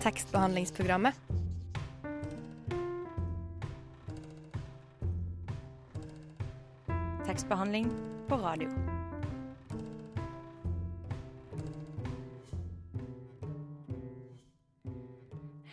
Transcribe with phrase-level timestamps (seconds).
[0.00, 1.14] tekstbehandlingsprogrammet.
[7.26, 7.90] Tekstbehandling
[8.28, 8.68] på radio.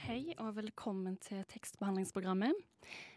[0.05, 2.54] Hei og velkommen til tekstbehandlingsprogrammet.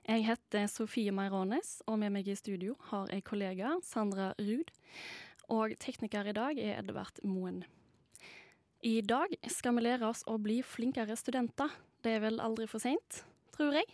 [0.08, 4.76] Jeg heter Sofie Meirones, og med meg i studio har jeg kollega Sandra Ruud.
[5.48, 7.64] Og tekniker i dag er Edvard Moen.
[8.80, 11.72] I dag skal vi lære oss å bli flinkere studenter.
[11.98, 13.24] Det er vel aldri for seint,
[13.56, 13.88] tror jeg.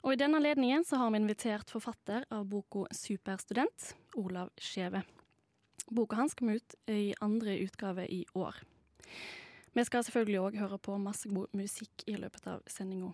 [0.00, 5.02] Og i denne anledningen så har vi invitert forfatter av boka 'Superstudent', Olav Skjeve.
[5.90, 8.54] Boka hans kom ut i andre utgave i år.
[9.72, 13.12] Vi skal selvfølgelig òg høre på masse god musikk i løpet av sendinga.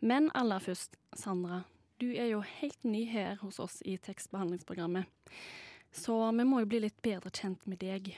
[0.00, 1.64] Men aller først, Sandra.
[2.00, 5.06] Du er jo helt ny her hos oss i tekstbehandlingsprogrammet.
[5.92, 8.16] Så vi må jo bli litt bedre kjent med deg.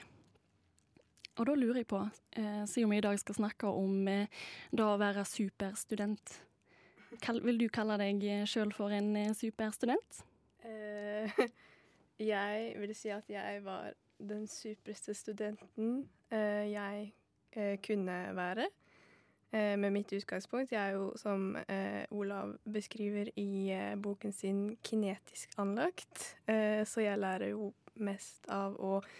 [1.33, 1.99] Og da lurer jeg på,
[2.37, 4.27] eh, siden vi i dag skal snakke om eh,
[4.71, 6.35] det å være superstudent,
[7.23, 10.21] kall, vil du kalle deg sjøl for en eh, superstudent?
[10.61, 11.41] Eh,
[12.33, 17.11] jeg vil si at jeg var den superste studenten eh, jeg
[17.57, 18.69] eh, kunne være.
[19.53, 20.71] Eh, med mitt utgangspunkt.
[20.71, 26.37] Jeg er jo, som eh, Olav beskriver i eh, boken sin, kinetisk anlagt.
[26.49, 29.11] Eh, så jeg lærer jo mest av å eh,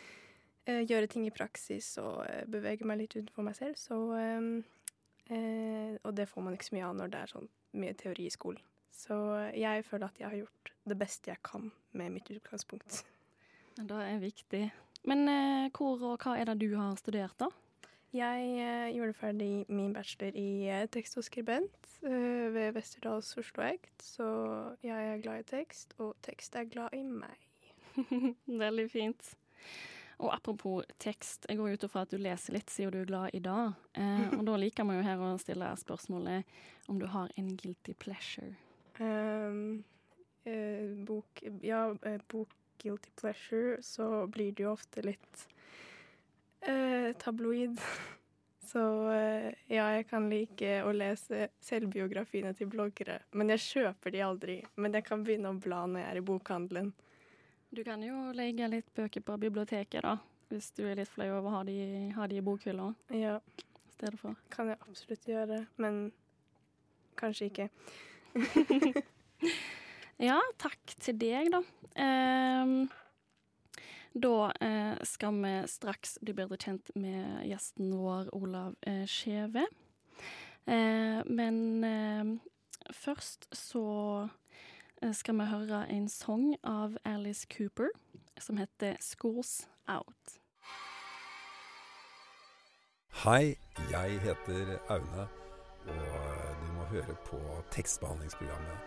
[0.65, 3.79] gjøre ting i praksis og eh, bevege meg litt utenfor meg selv.
[3.79, 4.47] Så eh,
[5.29, 7.49] eh, Og det får man ikke så mye av når det er sånn
[7.81, 8.61] mye teori i skolen.
[8.93, 9.15] Så
[9.57, 13.01] jeg føler at jeg har gjort det beste jeg kan med mitt utgangspunkt.
[13.73, 14.63] Det er viktig.
[15.09, 17.49] Men eh, hvor og hva er det du har studert, da?
[18.13, 23.63] Jeg eh, gjorde ferdig min bachelor i eh, tekst og skribent eh, ved Westerdals Oslo
[23.65, 24.27] Ekt, så
[24.85, 27.41] jeg er glad i tekst, og tekst er glad i meg.
[28.63, 29.33] Veldig fint.
[30.21, 33.33] Og apropos tekst, jeg går ut ifra at du leser litt siden du er glad
[33.33, 33.73] i dag.
[33.97, 36.53] Eh, og da liker vi jo her å stille spørsmålet
[36.91, 38.53] om du har en guilty pleasure.
[38.99, 39.83] Um,
[40.45, 42.53] eh, bok Ja, eh, bok
[42.83, 45.47] Guilty Pleasure, så blir det jo ofte litt
[46.61, 47.79] eh, tabloid.
[48.73, 54.23] Så eh, ja, jeg kan like å lese selvbiografiene til bloggere, men jeg kjøper de
[54.25, 54.55] aldri.
[54.75, 56.93] Men jeg kan begynne å bla når jeg er i bokhandelen.
[57.73, 60.17] Du kan jo legge litt bøker på biblioteket, da.
[60.51, 61.77] Hvis du er litt flau over å ha de,
[62.13, 64.37] ha de i bokhylla Ja, i stedet for.
[64.53, 66.03] kan jeg absolutt gjøre, men
[67.19, 67.69] kanskje ikke.
[70.21, 71.59] Ja, takk til deg, da.
[71.99, 72.85] Ehm,
[74.13, 79.65] da eh, skal vi straks bli bedre kjent med gjesten vår, Olav eh, Skjeve.
[80.69, 82.31] Eh, men eh,
[82.93, 83.83] først så
[84.29, 84.37] eh,
[85.11, 87.89] skal vi høre en sang av Alice Cooper
[88.39, 90.39] som heter 'Schools Out'.
[93.23, 93.57] Hei,
[93.91, 95.27] jeg heter Aune,
[95.87, 97.39] og du må høre på
[97.71, 98.77] tekstbehandlingsprogrammet.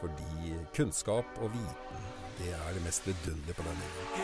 [0.00, 1.98] Fordi kunnskap og viten,
[2.38, 4.14] det er det mest vidunderlige på denne jorden.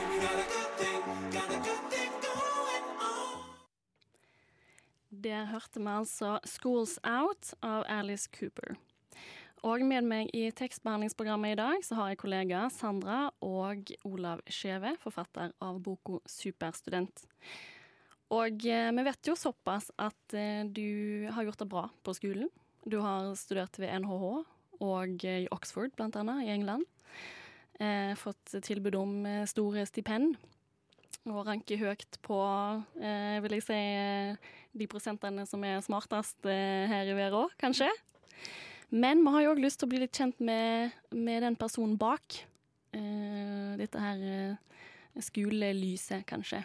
[5.25, 8.75] Der hørte vi altså 'Schools Out' av Alice Cooper.
[9.69, 14.94] Og med meg i tekstbehandlingsprogrammet i dag så har jeg kollega Sandra og Olav Skjeve,
[15.03, 17.26] forfatter av boka 'Superstudent'.
[18.31, 22.49] Og eh, vi vet jo såpass at eh, du har gjort det bra på skolen.
[22.87, 24.25] Du har studert ved NHH
[24.81, 26.87] og eh, i Oxford, blant annet, i England.
[28.20, 29.12] Fått tilbud om
[29.49, 30.34] store stipend.
[31.28, 32.38] Og ranker høyt på,
[33.00, 33.81] eh, vil jeg si,
[34.72, 37.91] de prosentene som er smartest eh, her i verden kanskje.
[38.90, 41.96] Men vi har jo òg lyst til å bli litt kjent med, med den personen
[42.00, 42.40] bak.
[42.90, 44.78] Uh, dette her uh,
[45.22, 46.64] skolelyset, kanskje.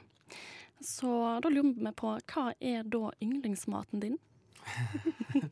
[0.81, 1.09] Så
[1.41, 4.17] da lurer vi på hva er da yndlingsmaten din?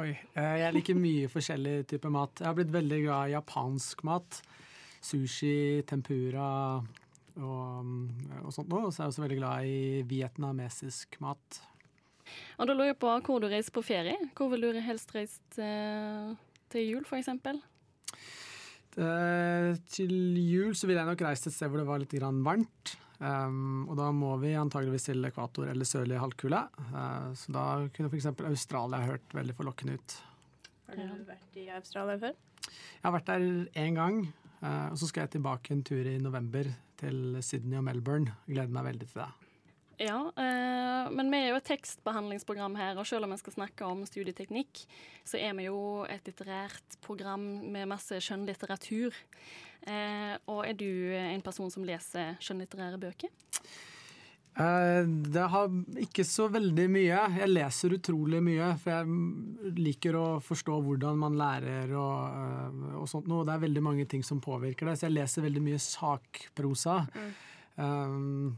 [0.00, 0.10] Oi.
[0.34, 2.40] eh, Jeg liker mye forskjellig type mat.
[2.40, 4.40] Jeg har blitt veldig glad i japansk mat.
[5.04, 6.48] Sushi, tempura
[7.40, 8.86] og, og sånt noe.
[8.86, 11.60] Og så er jeg også veldig glad i vietnamesisk mat.
[12.58, 14.16] Og da lurer jeg på hvor du reiser på ferie.
[14.36, 16.34] Hvor vil du helst reise til,
[16.72, 17.60] til jul, for eksempel?
[18.94, 22.14] Eh, Til jul så vil jeg nok reise til et sted hvor det var litt
[22.14, 22.94] grann varmt.
[23.24, 26.60] Um, og da må vi antageligvis til ekvator eller sørlige halvkule.
[26.90, 28.26] Uh, så da kunne f.eks.
[28.50, 30.16] Australia hørt veldig forlokkende ut.
[30.90, 32.34] Har du vært i Australia før?
[32.64, 33.46] Jeg har vært der
[33.80, 34.24] én gang,
[34.64, 38.32] Uh, og så skal jeg tilbake en tur i november til Sydney og Melbourne.
[38.48, 39.43] Gleder meg veldig til det.
[40.00, 43.86] Ja, eh, men vi er jo et tekstbehandlingsprogram her, og selv om vi skal snakke
[43.86, 44.84] om studieteknikk,
[45.26, 45.78] så er vi jo
[46.10, 47.44] et litterært program
[47.74, 49.14] med masse skjønnlitteratur.
[49.86, 50.88] Eh, og er du
[51.18, 53.30] en person som leser skjønnlitterære bøker?
[54.54, 55.02] Eh,
[55.34, 57.22] det har ikke så veldig mye.
[57.40, 63.08] Jeg leser utrolig mye, for jeg liker å forstå hvordan man lærer og, eh, og
[63.10, 63.46] sånt noe.
[63.46, 67.00] Det er veldig mange ting som påvirker det, så jeg leser veldig mye sakprosa.
[67.74, 68.54] Um,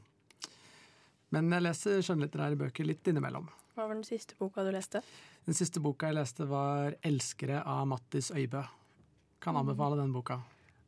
[1.31, 3.49] men jeg leser skjønnlitterære bøker litt innimellom.
[3.75, 5.03] Hva var den siste boka du leste?
[5.47, 8.63] Den siste boka jeg leste, var 'Elskere' av Mattis Øybø.
[9.41, 10.41] Kan anbefale den boka.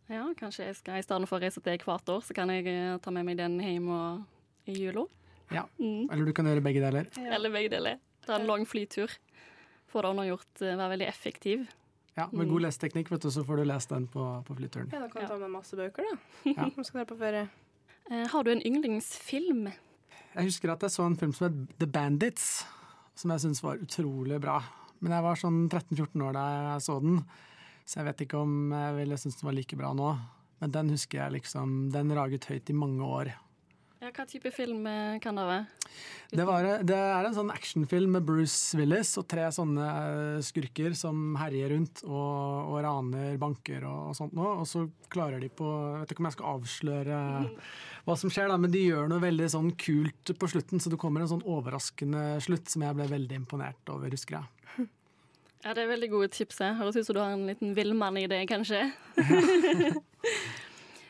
[0.09, 2.97] Ja, kanskje jeg skal i stedet for å reise til ekvator, så kan jeg eh,
[2.99, 4.25] ta med meg den hjem og,
[4.67, 5.05] i jula.
[5.53, 5.65] Ja.
[5.79, 6.09] Mm.
[6.11, 7.07] Eller du kan gjøre begge deler.
[7.19, 7.99] Eller begge deler.
[8.27, 9.09] Ta en lang flytur.
[9.89, 11.69] Få det unnagjort, eh, være veldig effektiv.
[12.17, 12.53] Ja, Med Mm.
[12.55, 14.91] god leseteknikk, vet du, så får du lest den på, på flyturen.
[14.93, 15.29] Ja, Da kan du Ja.
[15.29, 16.19] ta med masse bøker, da.
[16.57, 16.65] Ja.
[16.77, 17.49] Nå skal dere på ferie.
[18.11, 19.73] Eh, har du en yndlingsfilm?
[20.39, 22.45] Jeg husker at jeg så en film som het The Bandits,
[23.19, 24.61] som jeg syntes var utrolig bra.
[25.03, 27.17] Men jeg var sånn 13-14 år da jeg så den,
[27.83, 30.13] så jeg vet ikke om jeg ville synes den var like bra nå.
[30.63, 33.33] Men den husker jeg liksom Den raget høyt i mange år.
[33.99, 35.65] Ja, hva type film eh, kan det være?
[36.31, 40.95] Det, var, det er en sånn actionfilm med Bruce Willis og tre sånne eh, skurker
[40.95, 44.53] som herjer rundt og, og raner banker og, og sånt noe.
[44.63, 47.23] Og så klarer de på Jeg vet ikke om jeg skal avsløre
[48.07, 51.01] hva som skjer, da, men de gjør noe veldig sånn kult på slutten, så det
[51.03, 54.87] kommer en sånn overraskende slutt som jeg ble veldig imponert over, husker jeg.
[55.65, 56.63] Ja, Det er veldig gode tips.
[56.79, 58.87] Høres ut som du har en liten villmann i det, kanskje.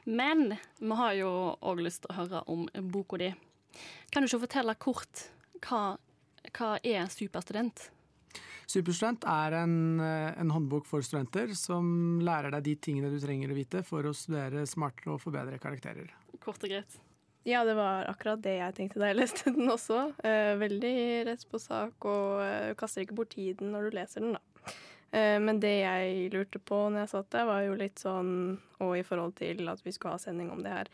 [0.08, 3.28] Men vi har jo òg lyst til å høre om boka di.
[4.08, 5.28] Kan du ikke fortelle kort
[5.66, 5.98] hva,
[6.56, 7.90] hva er Superstudent?
[8.68, 13.52] Superstudent er en, eh, en håndbok for studenter som lærer deg de tingene du trenger
[13.52, 16.10] å vite for å studere smartere og forbedre karakterer.
[16.40, 16.98] Kort og greit.
[17.48, 20.10] Ja, det var akkurat det jeg tenkte da jeg leste den også.
[20.24, 20.96] Eh, veldig
[21.30, 24.57] rett på sak, og eh, kaster ikke bort tiden når du leser den, da.
[25.10, 28.32] Eh, men det jeg lurte på når jeg satt der, var jo litt sånn,
[28.84, 30.90] og i forhold til at vi skulle ha sending om det her,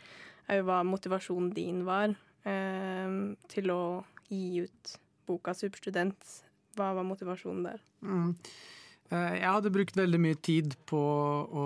[0.47, 2.13] er jo hva motivasjonen din var
[2.47, 3.19] eh,
[3.51, 3.83] til å
[4.29, 4.97] gi ut
[5.29, 6.39] boka Superstudent.
[6.77, 7.83] Hva var motivasjonen der?
[8.05, 8.35] Mm.
[9.15, 11.65] Eh, Jeg hadde brukt veldig mye tid på å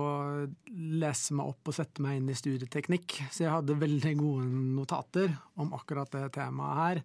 [0.69, 5.33] lese meg opp og sette meg inn i studieteknikk, så jeg hadde veldig gode notater
[5.61, 7.03] om akkurat det temaet her.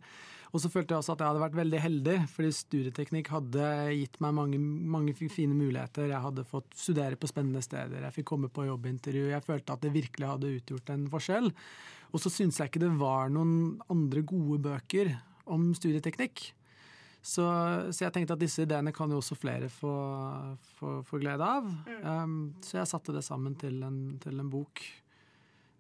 [0.54, 4.20] Og så følte jeg også at jeg hadde vært veldig heldig, fordi studieteknikk hadde gitt
[4.22, 6.12] meg mange, mange fine muligheter.
[6.12, 9.32] Jeg hadde fått studere på spennende steder, jeg fikk komme på jobbintervju.
[9.32, 11.50] Jeg følte at det virkelig hadde utgjort en forskjell.
[12.14, 15.16] Og så syntes jeg ikke det var noen andre gode bøker
[15.50, 16.52] om studieteknikk.
[17.24, 17.44] Så,
[17.96, 19.94] så jeg tenkte at disse ideene kan jo også flere få,
[20.76, 21.70] få, få glede av.
[22.04, 24.84] Um, så jeg satte det sammen til en, til en bok.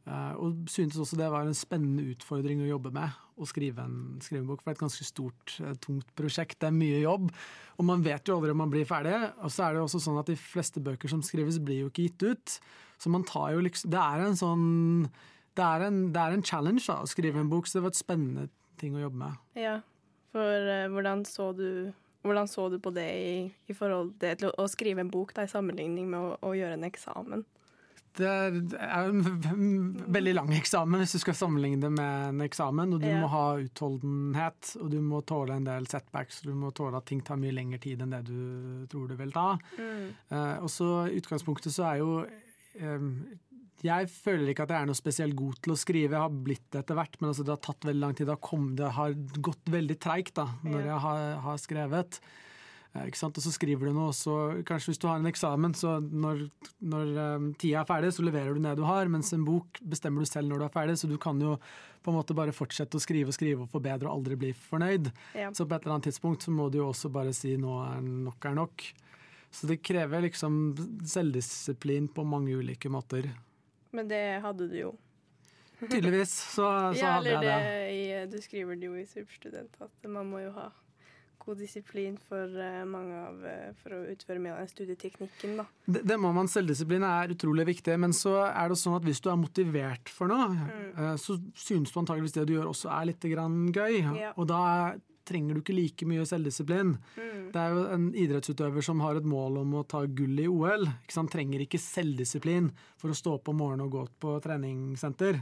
[0.08, 3.20] Uh, og syntes også det var en spennende utfordring å jobbe med.
[3.36, 4.62] Å skrive en, skrivebok.
[4.62, 4.64] bok.
[4.64, 6.62] For det er et ganske stort, uh, tungt prosjekt.
[6.64, 7.28] Det er mye jobb.
[7.76, 9.20] Og man vet jo aldri om man blir ferdig.
[9.44, 11.92] Og så er det jo også sånn at de fleste bøker som skrives, blir jo
[11.92, 12.58] ikke gitt ut.
[13.04, 14.68] Så man tar jo liksom Det er en sånn
[15.58, 17.92] Det er en, det er en challenge da, å skrive en bok, så det var
[17.92, 19.42] et spennende ting å jobbe med.
[19.60, 19.82] Ja,
[20.34, 21.92] for eh, hvordan, så du,
[22.26, 23.34] hvordan så du på det i,
[23.70, 26.80] i forhold til å, å skrive en bok da, i sammenligning med å, å gjøre
[26.80, 27.46] en eksamen?
[28.14, 32.44] Det er det er en veldig lang eksamen hvis du skal sammenligne det med en
[32.46, 32.92] eksamen.
[32.94, 33.16] Og du Ja.
[33.24, 36.44] må ha utholdenhet, og du må tåle en del setbacks.
[36.46, 39.34] Du må tåle at ting tar mye lengre tid enn det du tror det vil
[39.34, 39.48] ta.
[39.82, 42.12] Eh, og så i utgangspunktet så er jo
[42.78, 43.10] eh,
[43.84, 46.16] Jeg føler ikke at jeg er noe spesielt god til å skrive.
[46.16, 48.30] Jeg har blitt det etter hvert, men altså det har tatt veldig lang tid.
[48.30, 52.20] Det har, kommet, det har gått veldig treigt når jeg har, har skrevet.
[52.94, 53.38] Eh, Ikke sant?
[53.40, 54.38] Og så skriver du noe, og så
[54.68, 56.46] kanskje hvis du har en eksamen, så når,
[56.80, 59.12] når um, tida er ferdig, så leverer du det du har.
[59.12, 61.58] Mens en bok bestemmer du selv når du er ferdig, så du kan jo
[62.04, 65.12] på en måte bare fortsette å skrive og skrive og forbedre og aldri bli fornøyd.
[65.40, 65.52] Ja.
[65.56, 68.04] Så på et eller annet tidspunkt så må du jo også bare si nå er
[68.04, 68.92] nok er nok.
[69.54, 70.62] Så det krever liksom
[71.06, 73.28] selvdisiplin på mange ulike måter.
[73.94, 74.94] Men det hadde du jo.
[75.84, 77.82] Tydeligvis så, så ja, hadde jeg det, det.
[77.92, 80.70] i, du skriver det jo i Superstudent at man må jo ha
[81.44, 85.66] god disiplin for eh, mange av eh, for å utføre mer av studieteknikken, da.
[85.86, 86.04] det.
[86.08, 86.50] Det må man.
[86.52, 87.98] Selvdisiplin er utrolig viktig.
[88.00, 91.92] Men så er det sånn at hvis du er motivert for noe, eh, så synes
[91.92, 94.00] du antageligvis det du gjør også er litt grann gøy.
[94.20, 94.32] Ja.
[94.38, 94.62] Og da
[95.26, 96.96] trenger du ikke like mye selvdisiplin.
[97.54, 100.88] Det er jo en idrettsutøver som har et mål om å ta gull i OL.
[101.06, 101.32] Ikke sant?
[101.34, 105.40] Trenger ikke selvdisiplin for å stå opp om morgenen og gå på treningssenter.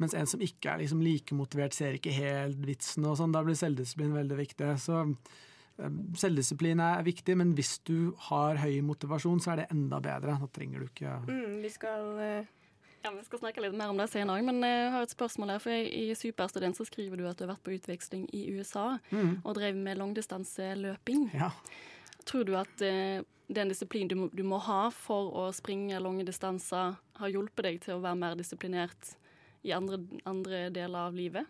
[0.00, 3.04] Mens en som ikke er liksom like motivert, ser ikke helt vitsen.
[3.04, 3.34] og sånn.
[3.34, 4.70] Da blir selvdisiplin veldig viktig.
[4.80, 10.00] Så eh, Selvdisiplin er viktig, men hvis du har høy motivasjon, så er det enda
[10.00, 10.38] bedre.
[10.40, 12.48] Da trenger du ikke Mm, vi skal eh,
[13.02, 15.58] Ja, Vi skal snakke litt mer om det senere, men jeg har et spørsmål her.
[15.64, 18.98] for I Superstudent så skriver du at du har vært på utveksling i USA
[19.44, 21.30] og drev med langdistanseløping.
[21.34, 21.50] Ja.
[22.28, 26.24] Tror du at eh, den disiplinen du, må- du må ha for å springe lange
[26.28, 29.14] distanser, har hjulpet deg til å være mer disiplinert
[29.64, 31.46] i andre, andre deler av livet?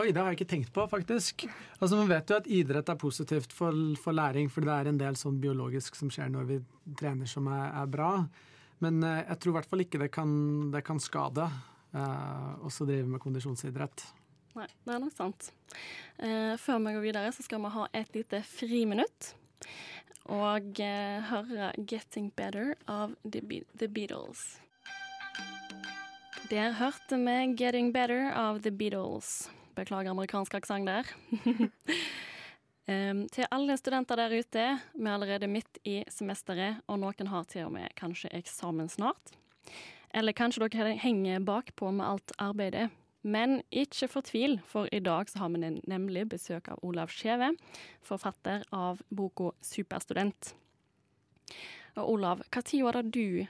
[0.00, 1.44] Oi, det har jeg ikke tenkt på, faktisk.
[1.78, 4.96] Altså, Man vet jo at idrett er positivt for, for læring, for det er en
[4.98, 6.56] del sånn biologisk som skjer når vi
[6.96, 8.14] trener som er, er bra.
[8.82, 10.32] Men eh, jeg tror i hvert fall ikke det kan,
[10.74, 14.08] det kan skade eh, å drive med kondisjonsidrett.
[14.58, 15.52] Nei, det er nok sant.
[16.18, 19.32] Eh, før vi går videre, så skal vi ha et lite friminutt.
[20.30, 24.60] Og høre 'Getting Better' av The Beatles.
[26.50, 29.50] Der hørte vi 'Getting Better' av The Beatles.
[29.74, 31.08] Beklager amerikansk aksent der.
[32.86, 37.68] til alle studenter der ute, vi er allerede midt i semesteret, og noen har til
[37.68, 39.36] og med kanskje eksamen snart.
[40.12, 42.90] Eller kanskje dere henger bakpå med alt arbeidet.
[43.22, 47.52] Men ikke fortvil, for i dag så har vi nemlig besøk av Olav Skjeve,
[48.02, 50.54] forfatter av boka 'Superstudent'.
[51.96, 53.46] Og Olav, når var det du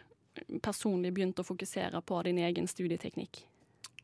[0.62, 3.46] personlig begynte å fokusere på din egen studieteknikk?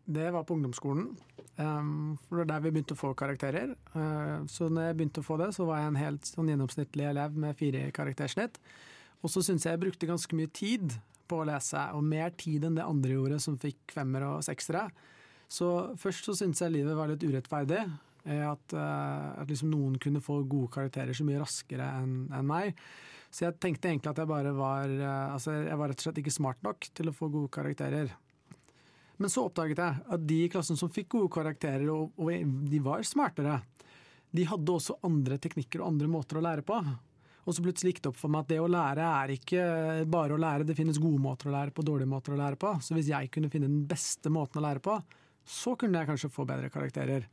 [0.09, 1.11] Det var på ungdomsskolen.
[1.59, 3.75] For det var der vi begynte å få karakterer.
[3.93, 7.09] Uh, så når jeg begynte å få det, så var jeg en helt sånn gjennomsnittlig
[7.11, 8.61] elev med fire karaktersnitt.
[9.21, 10.95] Og så syns jeg jeg brukte ganske mye tid
[11.29, 14.87] på å lese, og mer tid enn det andre gjorde som fikk femmer og seksere.
[15.51, 17.83] Så først så syntes jeg livet var litt urettferdig.
[18.29, 22.49] Eh, at, uh, at liksom noen kunne få gode karakterer så mye raskere enn en
[22.49, 22.79] meg.
[23.35, 24.89] Så jeg tenkte egentlig at jeg bare var
[25.35, 28.15] Altså, jeg var rett og slett ikke smart nok til å få gode karakterer.
[29.19, 32.31] Men så oppdaget jeg at de i klassen som fikk gode karakterer, og, og
[32.71, 33.59] de var smartere,
[34.31, 36.79] de hadde også andre teknikker og andre måter å lære på.
[37.49, 39.63] Og så plutselig gikk det opp for meg at det å lære er ikke
[40.13, 42.75] bare å lære, det finnes gode måter å lære på, dårlige måter å lære på.
[42.85, 44.99] Så hvis jeg kunne finne den beste måten å lære på,
[45.49, 47.25] så kunne jeg kanskje få bedre karakterer.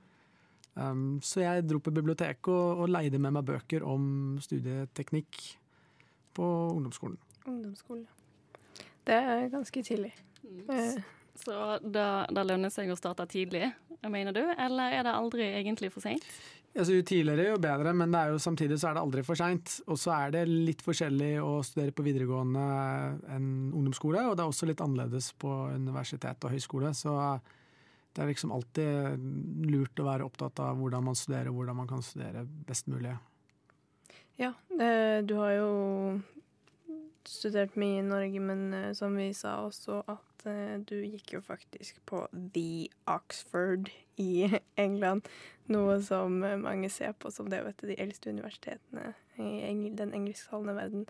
[0.75, 5.41] Um, så jeg dro på biblioteket og, og, leide med meg bøker om studieteknikk
[6.35, 7.19] på ungdomsskolen.
[7.45, 8.07] Ungdomsskolen.
[9.07, 10.11] Det er ganske tidlig.
[10.43, 11.03] Mm.
[11.35, 13.67] Så da, da lønner det seg å starte tidlig,
[14.07, 14.43] mener du?
[14.55, 16.23] Eller er det aldri egentlig for seint?
[16.75, 19.39] Altså, jo tidligere, jo bedre, men det er jo, samtidig så er det aldri for
[19.39, 19.77] seint.
[19.87, 22.65] Og så er det litt forskjellig å studere på videregående
[23.31, 26.91] enn ungdomsskole, og det er også litt annerledes på universitet og høyskole.
[26.97, 27.13] Så
[28.11, 29.23] det er liksom alltid
[29.71, 33.15] lurt å være opptatt av hvordan man studerer, og hvordan man kan studere best mulig.
[34.35, 35.69] Ja, eh, du har jo
[37.29, 41.41] studert mye i Norge, men uh, som vi sa også, at uh, du gikk jo
[41.46, 43.91] faktisk på The Oxford
[44.22, 44.50] i
[44.86, 45.29] England.
[45.72, 50.13] Noe som eh, mange ser på som det vet du, de eldste universitetene i den
[50.13, 51.08] engelsktalende verden.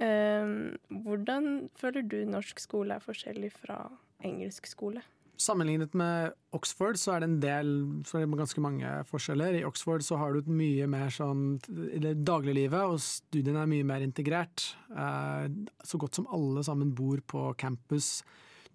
[0.00, 3.82] Um, hvordan føler du norsk skole er forskjellig fra
[4.24, 5.02] engelsk skole?
[5.40, 7.70] Sammenlignet med Oxford så er det en del,
[8.04, 9.56] så er det ganske mange forskjeller.
[9.56, 14.04] I Oxford så har du et mye mer sånn dagliglivet, og studiene er mye mer
[14.04, 14.66] integrert.
[14.92, 15.46] Eh,
[15.86, 18.18] så godt som alle sammen bor på campus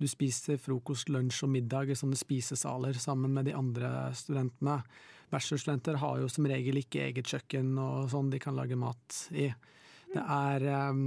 [0.02, 4.82] du spiser frokost, lunsj og middag i sånne spisesaler sammen med de andre studentene.
[5.32, 9.48] Bachelorstudenter har jo som regel ikke eget kjøkken og sånn de kan lage mat i.
[10.16, 11.00] Det er um,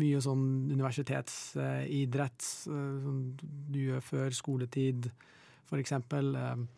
[0.00, 3.10] mye sånn universitetsidrett uh,
[3.44, 5.10] du gjør før skoletid,
[5.68, 5.96] f.eks.
[6.12, 6.68] Um,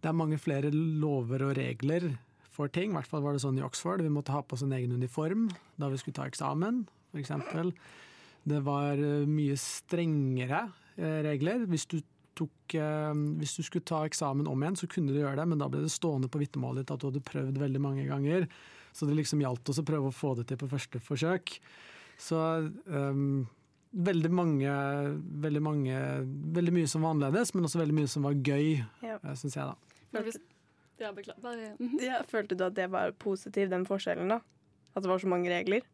[0.00, 2.10] det er mange flere lover og regler
[2.50, 2.92] for ting.
[2.92, 4.04] I hvert fall var det sånn i Oxford.
[4.04, 5.48] Vi måtte ha på oss en egen uniform
[5.80, 7.34] da vi skulle ta eksamen, f.eks.
[8.50, 10.68] Det var uh, mye strengere
[11.00, 11.64] Eh, regler.
[11.70, 12.00] Hvis du,
[12.36, 15.60] tok, eh, hvis du skulle ta eksamen om igjen, så kunne du gjøre det, men
[15.62, 18.48] da ble det stående på vitnemålet ditt at du hadde prøvd veldig mange ganger.
[18.92, 21.56] Så det liksom gjaldt oss å prøve å få det til på første forsøk.
[22.20, 22.38] Så
[22.90, 23.46] um,
[23.90, 24.72] veldig mange,
[25.44, 26.00] veldig mange
[26.56, 29.18] Veldig mye som var annerledes, men også veldig mye som var gøy, ja.
[29.38, 29.76] syns jeg, da.
[31.00, 31.76] Ja, beklager.
[32.02, 34.42] Ja, følte du at det var positivt, den forskjellen, da?
[34.92, 35.86] At det var så mange regler?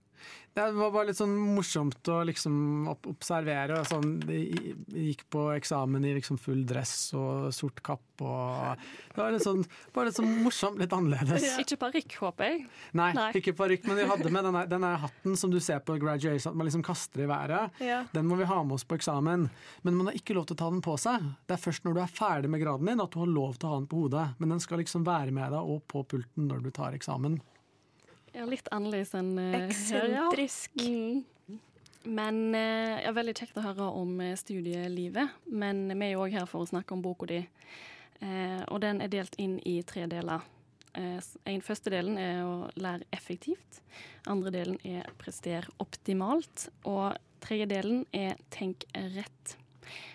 [0.57, 3.83] Det var bare litt sånn morsomt å liksom observere.
[3.85, 9.45] Sånn, gikk på eksamen i liksom full dress og sort kapp og Det var litt
[9.45, 9.61] sånn,
[9.93, 11.45] bare litt sånn morsomt, litt annerledes.
[11.45, 11.59] Ja.
[11.61, 12.63] Ikke parykk, håper jeg?
[12.97, 13.27] Nei, Nei.
[13.37, 16.57] ikke parykk, men vi hadde med denne, denne, hatten som du ser på graduation, at
[16.57, 17.77] man liksom kaster i været.
[17.85, 17.99] Ja.
[18.15, 19.49] Den må vi ha med oss på eksamen.
[19.85, 21.27] Men man har ikke lov til å ta den på seg.
[21.45, 23.69] Det er først når du er ferdig med graden din at du har lov til
[23.69, 24.25] å ha den på hodet.
[24.41, 27.37] Men den skal liksom være med deg og på pulten når du tar eksamen.
[28.37, 30.75] Ja, litt annerledes enn uh, Eksentrisk.
[30.77, 30.91] Ja.
[30.93, 31.25] Mm.
[32.07, 35.39] Men uh, ja, Veldig kjekt å høre om uh, studielivet.
[35.49, 37.41] Men vi er jo òg her for å snakke om boka di.
[38.21, 40.45] Uh, og den er delt inn i tre deler.
[40.97, 43.83] En første delen er å lære effektivt.
[44.33, 46.71] Andre delen er prester optimalt.
[46.89, 47.13] Og
[47.45, 49.57] tredje delen er tenk rett.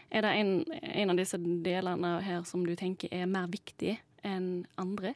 [0.10, 3.94] Er det en, en av disse delene her som du tenker er mer viktig
[4.26, 4.50] enn
[4.82, 5.14] andre?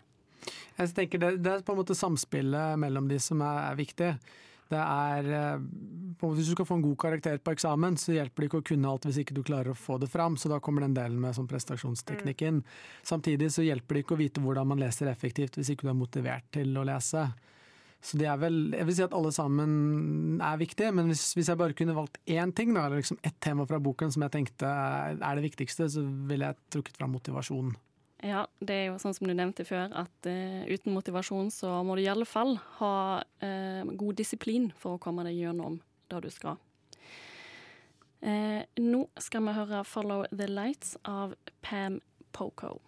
[0.77, 4.11] Jeg tenker det, det, er på en måte samspillet mellom de som er, er viktig.
[4.71, 5.65] Det er eh,
[6.21, 8.91] Hvis du skal få en god karakter på eksamen, så hjelper det ikke å kunne
[8.91, 11.37] alt hvis ikke du klarer å få det fram, så da kommer den delen med
[11.37, 12.63] sånn prestasjonsteknikk inn.
[13.05, 15.99] Samtidig så hjelper det ikke å vite hvordan man leser effektivt hvis ikke du er
[15.99, 17.27] motivert til å lese.
[18.05, 21.49] Så det er vel, Jeg vil si at alle sammen er viktige, men hvis, hvis
[21.49, 24.33] jeg bare kunne valgt én ting, da, eller liksom ett tema fra boken som jeg
[24.35, 27.73] tenkte er det viktigste, så ville jeg trukket fram motivasjon.
[28.23, 31.97] Ja, det er jo sånn som du nevnte før, at uh, uten motivasjon så må
[31.97, 35.81] du i alle fall ha uh, god disiplin for å komme deg gjennom
[36.11, 36.57] det du skal.
[38.23, 41.99] Uh, nå skal vi høre 'Follow the Lights' av Pam
[42.31, 42.79] Poco.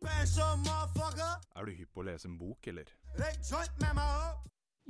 [0.00, 2.88] Er du hypp på å lese en bok, eller?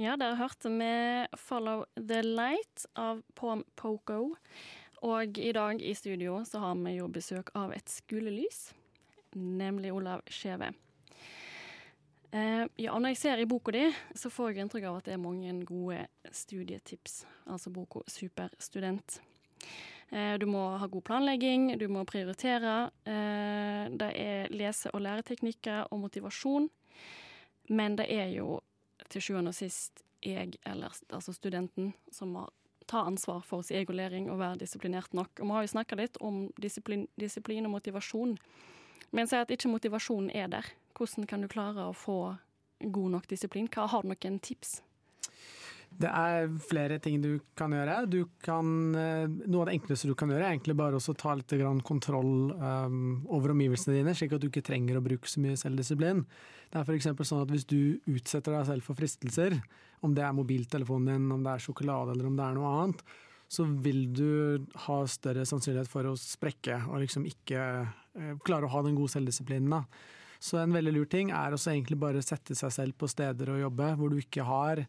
[0.01, 4.37] Ja, der hørte vi 'Follow the Light' av Pam Poco.
[5.00, 8.75] Og i dag i studio så har vi jo besøk av et skolelys,
[9.33, 10.75] nemlig Olav Skjeve.
[12.30, 15.14] Eh, ja, når jeg ser i boka di, så får jeg inntrykk av at det
[15.16, 17.25] er mange gode studietips.
[17.47, 19.21] Altså boka 'Superstudent'.
[20.12, 22.90] Eh, du må ha god planlegging, du må prioritere.
[23.07, 26.71] Eh, det er lese- og læreteknikker og motivasjon.
[27.69, 28.61] Men det er jo
[29.09, 32.49] til sjuende og sist jeg, eller altså studenten, som må
[32.91, 35.31] ta ansvar for sin egen læring og være disiplinert nok.
[35.41, 38.37] Og Vi har jo snakka litt om disiplin, disiplin, og motivasjon.
[39.13, 40.67] Men si at ikke motivasjonen er der.
[40.99, 42.37] Hvordan kan du klare å få
[42.81, 43.69] god nok disiplin?
[43.69, 44.81] Hva Har du noen tips?
[46.01, 47.97] Det er flere ting du kan gjøre.
[48.09, 51.53] Du kan, noe av det enkleste du kan gjøre, er egentlig bare å ta litt
[51.85, 56.23] kontroll um, over omgivelsene dine, slik at du ikke trenger å bruke så mye selvdisiplin.
[56.71, 57.11] Det er f.eks.
[57.27, 59.59] sånn at hvis du utsetter deg selv for fristelser,
[60.07, 63.05] om det er mobiltelefonen din, om det er sjokolade eller om det er noe annet,
[63.51, 64.31] så vil du
[64.87, 69.13] ha større sannsynlighet for å sprekke og liksom ikke uh, klare å ha den gode
[69.13, 69.85] selvdisiplinen.
[70.41, 73.65] Så en veldig lur ting er også egentlig bare sette seg selv på steder og
[73.67, 74.87] jobbe hvor du ikke har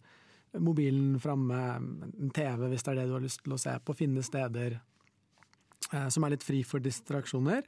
[0.60, 3.96] mobilen framme, en TV hvis det er det du har lyst til å se på,
[3.98, 7.67] finne steder eh, som er litt fri for distraksjoner.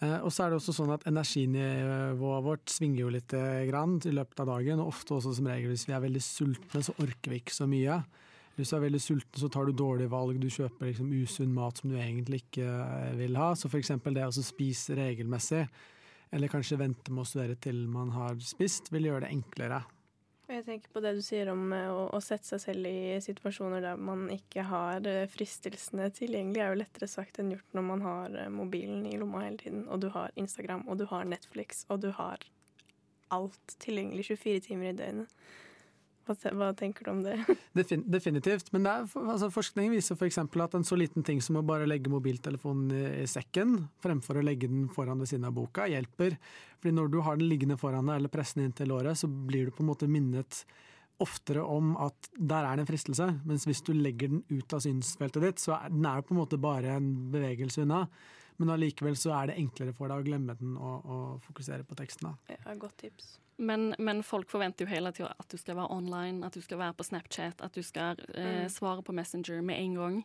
[0.00, 3.36] Eh, og så er det også sånn at energinivået vårt svinger jo litt
[3.70, 6.82] grann i løpet av dagen, og ofte også som regel hvis vi er veldig sultne,
[6.86, 8.00] så orker vi ikke så mye.
[8.58, 11.78] Hvis du er veldig sulten, så tar du dårlige valg, du kjøper liksom usunn mat
[11.80, 12.66] som du egentlig ikke
[13.16, 13.54] vil ha.
[13.56, 13.94] Så f.eks.
[14.10, 15.62] det å spise regelmessig,
[16.34, 19.80] eller kanskje vente med å studere til man har spist, vil gjøre det enklere.
[20.50, 24.00] Jeg tenker på det du sier om å, å, sette seg selv i situasjoner der
[24.02, 29.04] man ikke har fristelsene tilgjengelig, er jo lettere sagt enn gjort når man har mobilen
[29.06, 32.42] i lomma hele tiden, og du har Instagram, og du har Netflix, og du har
[33.30, 35.34] alt tilgjengelig 24 timer i døgnet.
[36.28, 37.36] Hva, hva tenker du om det?
[37.78, 38.70] Defin definitivt.
[38.74, 40.38] Men er, altså, forskning viser f.eks.
[40.42, 44.44] at en så liten ting som å bare legge mobiltelefonen i, i, sekken, fremfor å
[44.44, 46.36] legge den foran ved siden av boka, hjelper.
[46.80, 49.68] Fordi når du har den liggende foran deg eller pressen inn til låret, så blir
[49.68, 50.64] du på en måte minnet
[51.20, 53.26] oftere om at der er det en fristelse.
[53.48, 56.40] Mens hvis du legger den ut av synsfeltet ditt, så er den er på en
[56.40, 58.06] måte bare en bevegelse unna.
[58.60, 61.96] Men allikevel så er det enklere for deg å glemme den og, og fokusere på
[61.96, 62.28] teksten.
[62.28, 62.56] Da.
[62.58, 63.38] Ja, godt tips.
[63.60, 66.80] Men, men, folk forventer jo hele tida at du skal være online, at du skal
[66.80, 70.18] være på Snapchat, at du skal eh, svare på Messenger med en gang.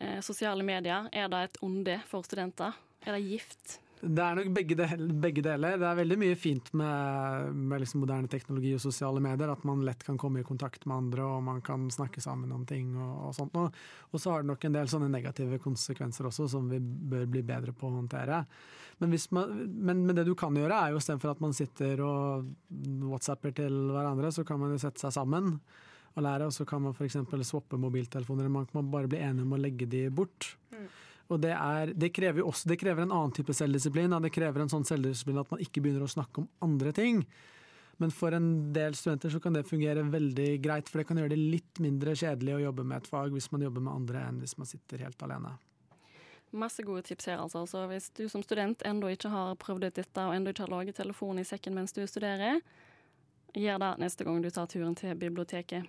[0.00, 2.72] Eh, sosiale medier, er det et onde for studenter?
[3.04, 3.76] Er det gift?
[4.02, 5.76] Det er nok begge, del, begge deler.
[5.78, 9.52] Det er veldig mye fint med, med liksom moderne teknologi og sosiale medier.
[9.52, 12.64] At man lett kan komme i kontakt med andre og man kan snakke sammen om
[12.66, 12.96] ting.
[12.98, 13.54] Og, og sånt.
[13.54, 17.44] Og så har det nok en del sånne negative konsekvenser også som vi bør bli
[17.46, 18.42] bedre på å håndtere.
[18.98, 22.50] Men, man, men, men det du kan gjøre, er jo istedenfor at man sitter og
[23.06, 25.54] whatsapper til hverandre, så kan man jo sette seg sammen
[26.16, 26.50] og lære.
[26.50, 27.20] Og så kan man f.eks.
[27.46, 28.50] swappe mobiltelefoner.
[28.50, 30.56] Man kan bare bli enige om å legge de bort.
[30.74, 30.90] Mm.
[31.32, 34.12] Og det, er, det, krever også, det, krever en annen type selvdisiplin.
[34.22, 37.24] Det krever en sånn selvdisiplin at man ikke begynner å snakke om andre ting.
[38.00, 41.34] Men for en del studenter så kan det fungere veldig greit, for det kan gjøre
[41.34, 44.40] det litt mindre kjedelig å jobbe med et fag hvis man jobber med andre enn
[44.42, 45.52] hvis man sitter helt alene.
[46.52, 47.62] Masse gode tips her, altså.
[47.68, 50.74] Så hvis du som student ennå ikke har prøvd ut dette, og ennå ikke har
[50.74, 52.60] laget telefon i sekken mens du studerer,
[53.56, 55.88] gjør det neste gang du tar turen til biblioteket.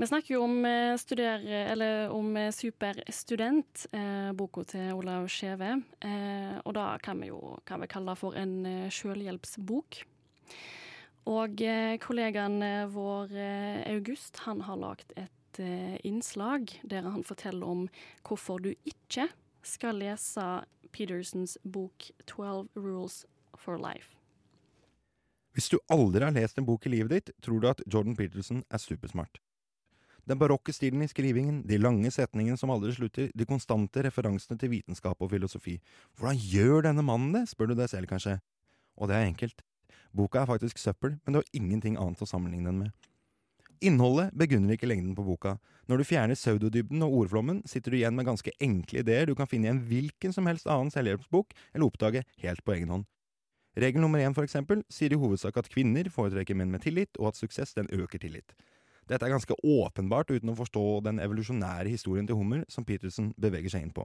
[0.00, 0.62] Vi snakker jo om,
[0.96, 1.42] studer,
[2.08, 5.74] om Superstudent, eh, boka til Olav Skjeve.
[6.00, 9.98] Eh, og da kan vi jo kan vi kalle det for en eh, selvhjelpsbok.
[11.28, 13.34] Og eh, kollegaen vår
[13.90, 15.60] August han har lagd et
[16.08, 17.84] innslag der han forteller om
[18.24, 19.28] hvorfor du ikke
[19.60, 20.46] skal lese
[20.96, 24.16] Petersens bok 'Twelve Rules for Life'.
[25.52, 28.64] Hvis du aldri har lest en bok i livet ditt, tror du at Jordan Peterson
[28.70, 29.42] er supersmart.
[30.28, 34.72] Den barokke stilen i skrivingen, de lange setningene som aldri slutter, de konstante referansene til
[34.74, 35.78] vitenskap og filosofi.
[36.18, 38.38] Hvordan gjør denne mannen det, spør du deg selv kanskje.
[39.00, 39.62] Og det er enkelt.
[40.16, 43.08] Boka er faktisk søppel, men det har ingenting annet å sammenligne den med.
[43.80, 45.54] Innholdet begrunner ikke lengden på boka.
[45.88, 49.48] Når du fjerner pseudodybden og ordflommen, sitter du igjen med ganske enkle ideer du kan
[49.48, 53.08] finne i en hvilken som helst annen selvhjelpsbok, eller oppdage helt på egen hånd.
[53.80, 57.30] Regel nummer én, for eksempel, sier i hovedsak at kvinner foretrekker menn med tillit, og
[57.30, 58.52] at suksess den øker tillit.
[59.08, 63.72] Dette er ganske åpenbart uten å forstå den evolusjonære historien til Hummer som Peterson beveger
[63.72, 64.04] seg inn på.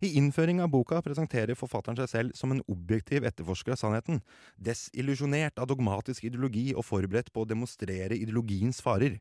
[0.00, 4.22] I innføring av boka presenterer forfatteren seg selv som en objektiv etterforsker av sannheten,
[4.56, 9.18] desillusjonert av dogmatisk ideologi og forberedt på å demonstrere ideologiens farer.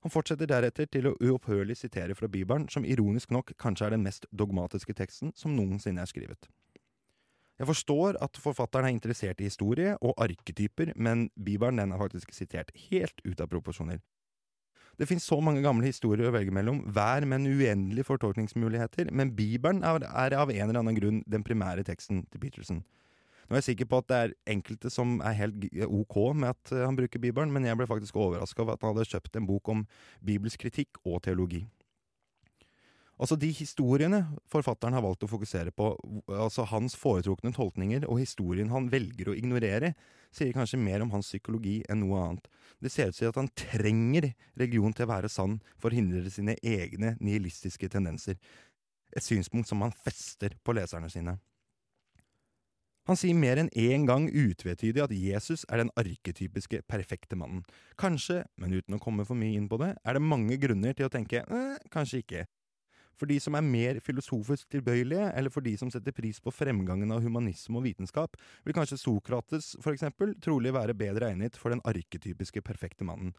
[0.00, 4.06] Han fortsetter deretter til å uopphørlig sitere fra Bibelen, som ironisk nok kanskje er den
[4.06, 6.48] mest dogmatiske teksten som noensinne er skrevet.
[7.56, 12.34] Jeg forstår at forfatteren er interessert i historie og arketyper, men Bibelen den er faktisk
[12.36, 14.02] sitert helt ut av proporsjoner.
[14.96, 19.34] Det finnes så mange gamle historier å velge mellom, hver med en uendelig fortolkningsmuligheter, men
[19.36, 22.84] Bibelen er, er av en eller annen grunn den primære teksten til Peterson.
[23.46, 26.72] Nå er jeg sikker på at det er enkelte som er helt ok med at
[26.74, 29.46] eh, han bruker Bibelen, men jeg ble faktisk overraska over at han hadde kjøpt en
[29.46, 29.84] bok om
[30.24, 31.62] bibelsk kritikk og teologi.
[33.16, 34.20] Altså De historiene
[34.52, 35.88] forfatteren har valgt å fokusere på,
[36.28, 39.94] altså hans foretrukne tolkninger og historien han velger å ignorere,
[40.36, 42.50] sier kanskje mer om hans psykologi enn noe annet.
[42.82, 46.28] Det ser ut til at han trenger religion til å være sann for å hindre
[46.32, 48.36] sine egne nihilistiske tendenser.
[49.16, 51.38] Et synspunkt som han fester på leserne sine.
[53.06, 57.62] Han sier mer enn én gang utvetydig at Jesus er den arketypiske perfekte mannen.
[57.96, 61.06] Kanskje, men uten å komme for mye inn på det, er det mange grunner til
[61.06, 62.42] å tenke eh, kanskje ikke.
[63.16, 67.12] For de som er mer filosofisk tilbøyelige, eller for de som setter pris på fremgangen
[67.14, 71.80] av humanisme og vitenskap, vil kanskje Sokrates for eksempel trolig være bedre egnet for den
[71.88, 73.32] arketypiske perfekte mannen.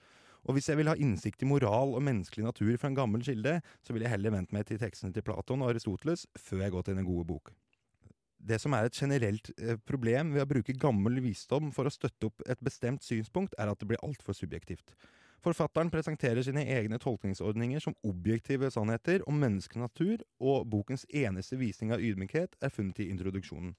[0.48, 3.58] Og hvis jeg vil ha innsikt i moral og menneskelig natur fra en gammel kilde,
[3.84, 6.88] så vil jeg heller vente meg til tekstene til Platon og Aristoteles før jeg går
[6.88, 7.52] til den gode bok.
[8.38, 12.30] Det som er et generelt eh, problem ved å bruke gammel visdom for å støtte
[12.30, 14.94] opp et bestemt synspunkt, er at det blir altfor subjektivt.
[15.46, 22.02] Forfatteren presenterer sine egne tolkningsordninger som objektive sannheter om menneskenatur, og bokens eneste visning av
[22.02, 23.76] ydmykhet er funnet i introduksjonen.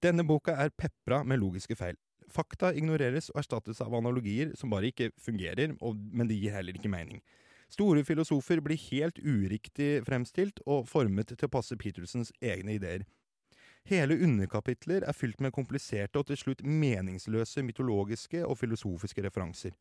[0.00, 1.98] Denne boka er pepra med logiske feil.
[2.30, 6.92] Fakta ignoreres og erstattes av analogier som bare ikke fungerer, men de gir heller ikke
[6.92, 7.20] mening.
[7.70, 13.04] Store filosofer blir helt uriktig fremstilt og formet til å passe Petersens egne ideer.
[13.86, 19.76] Hele underkapitler er fylt med kompliserte og til slutt meningsløse mytologiske og filosofiske referanser.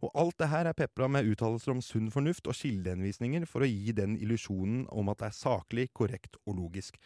[0.00, 3.68] Og alt det her er pepra med uttalelser om sunn fornuft og kildehenvisninger for å
[3.68, 6.96] gi den illusjonen om at det er saklig, korrekt og logisk.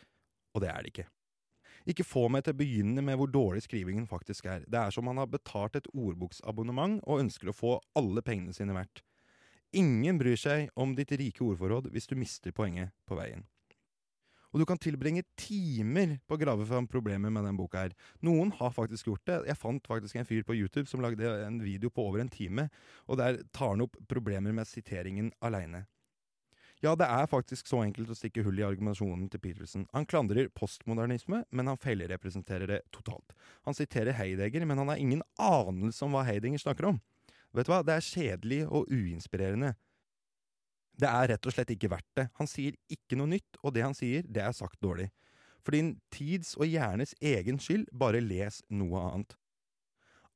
[0.55, 1.09] Og det er det ikke.
[1.91, 4.63] Ikke få meg til å begynne med hvor dårlig skrivingen faktisk er.
[4.71, 8.77] Det er som man har betalt et ordboksabonnement og ønsker å få alle pengene sine
[8.77, 9.03] verdt.
[9.75, 13.43] Ingen bryr seg om ditt rike ordforråd hvis du mister poenget på veien.
[14.55, 17.95] Og du kan tilbringe timer på å grave fram problemer med den boka her.
[18.23, 19.41] Noen har faktisk gjort det.
[19.51, 22.69] Jeg fant faktisk en fyr på YouTube som lagde en video på over en time,
[23.11, 25.89] og der tar han opp problemer med siteringen aleine.
[26.85, 29.89] Ja, det er faktisk så enkelt å stikke hull i argumentasjonen til Peterson.
[29.95, 33.35] Han klandrer postmodernisme, men han feilrepresenterer det totalt.
[33.67, 37.01] Han siterer Heidegger, men han har ingen anelse om hva Heidegger snakker om.
[37.55, 39.73] Vet du hva, det er kjedelig og uinspirerende.
[40.95, 42.29] Det er rett og slett ikke verdt det.
[42.39, 45.09] Han sier ikke noe nytt, og det han sier, det er sagt dårlig.
[45.65, 49.35] For din tids og hjernes egen skyld, bare les noe annet.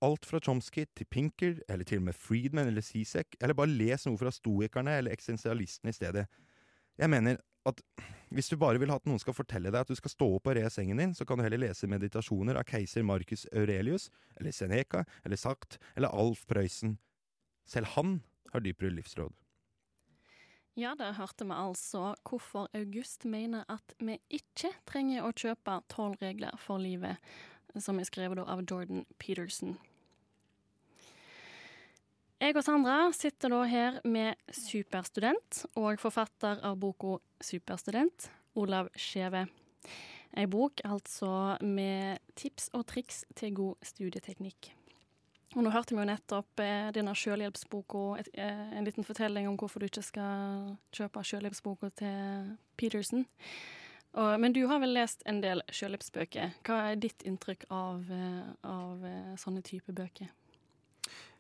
[0.03, 4.07] Alt fra Chomsky til Pinker, eller til og med Friedman eller Sisek, eller bare les
[4.07, 6.27] noe fra stoikerne eller eksistensialistene i stedet.
[6.99, 7.83] Jeg mener at
[8.31, 10.49] hvis du bare vil ha at noen skal fortelle deg at du skal stå opp
[10.51, 14.55] og re sengen din, så kan du heller lese meditasjoner av keiser Marcus Aurelius, eller
[14.55, 16.99] Seneca, eller Sagt, eller Alf Prøysen.
[17.69, 18.21] Selv han
[18.53, 19.35] har dypere livsråd.
[20.79, 26.21] Ja, der hørte vi altså hvorfor August mener at vi ikke trenger å kjøpe tolv
[26.23, 27.19] regler for livet,
[27.83, 29.75] som er skrevet av Jordan Peterson.
[32.39, 39.49] Jeg og Sandra sitter da her med superstudent og forfatter av boka Superstudent, Olav Skjeve.
[40.39, 44.78] Ei bok altså med tips og triks til god studieteknikk.
[45.57, 48.05] Og nå hørte vi jo nettopp eh, denne selvhjelpsboka,
[48.37, 53.25] eh, en liten fortelling om hvorfor du ikke skal kjøpe selvhjelpsboka til Peterson.
[54.19, 56.59] Og, men du har vel lest en del selvhjelpsbøker.
[56.67, 60.29] Hva er ditt inntrykk av, eh, av eh, sånne type bøker?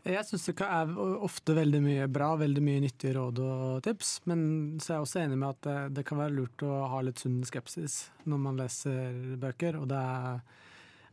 [0.08, 4.12] Jeg syns det er ofte veldig mye bra, veldig mye nyttige råd og tips.
[4.30, 4.40] Men
[4.80, 7.20] så er jeg også enig med at det, det kan være lurt å ha litt
[7.20, 9.76] sunn skepsis når man leser bøker.
[9.82, 10.40] Og det er,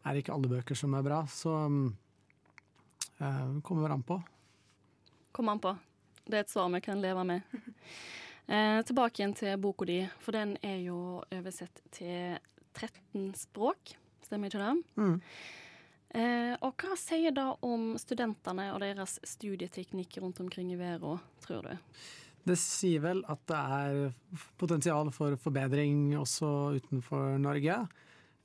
[0.06, 1.26] er ikke alle bøker som er bra.
[1.28, 1.58] Så
[3.18, 4.22] Eh, kommer an på.
[5.32, 5.76] Kommer an på.
[6.26, 7.42] Det er et svar vi kan leve med.
[8.46, 10.98] Eh, tilbake igjen til boka di, for den er jo
[11.34, 12.36] oversett til
[12.78, 15.00] 13 språk, stemmer ikke det?
[15.02, 15.16] Mm.
[16.14, 21.66] Eh, og hva sier da om studentene og deres studieteknikk rundt omkring i verden, tror
[21.66, 21.90] du?
[22.46, 27.82] Det sier vel at det er potensial for forbedring også utenfor Norge.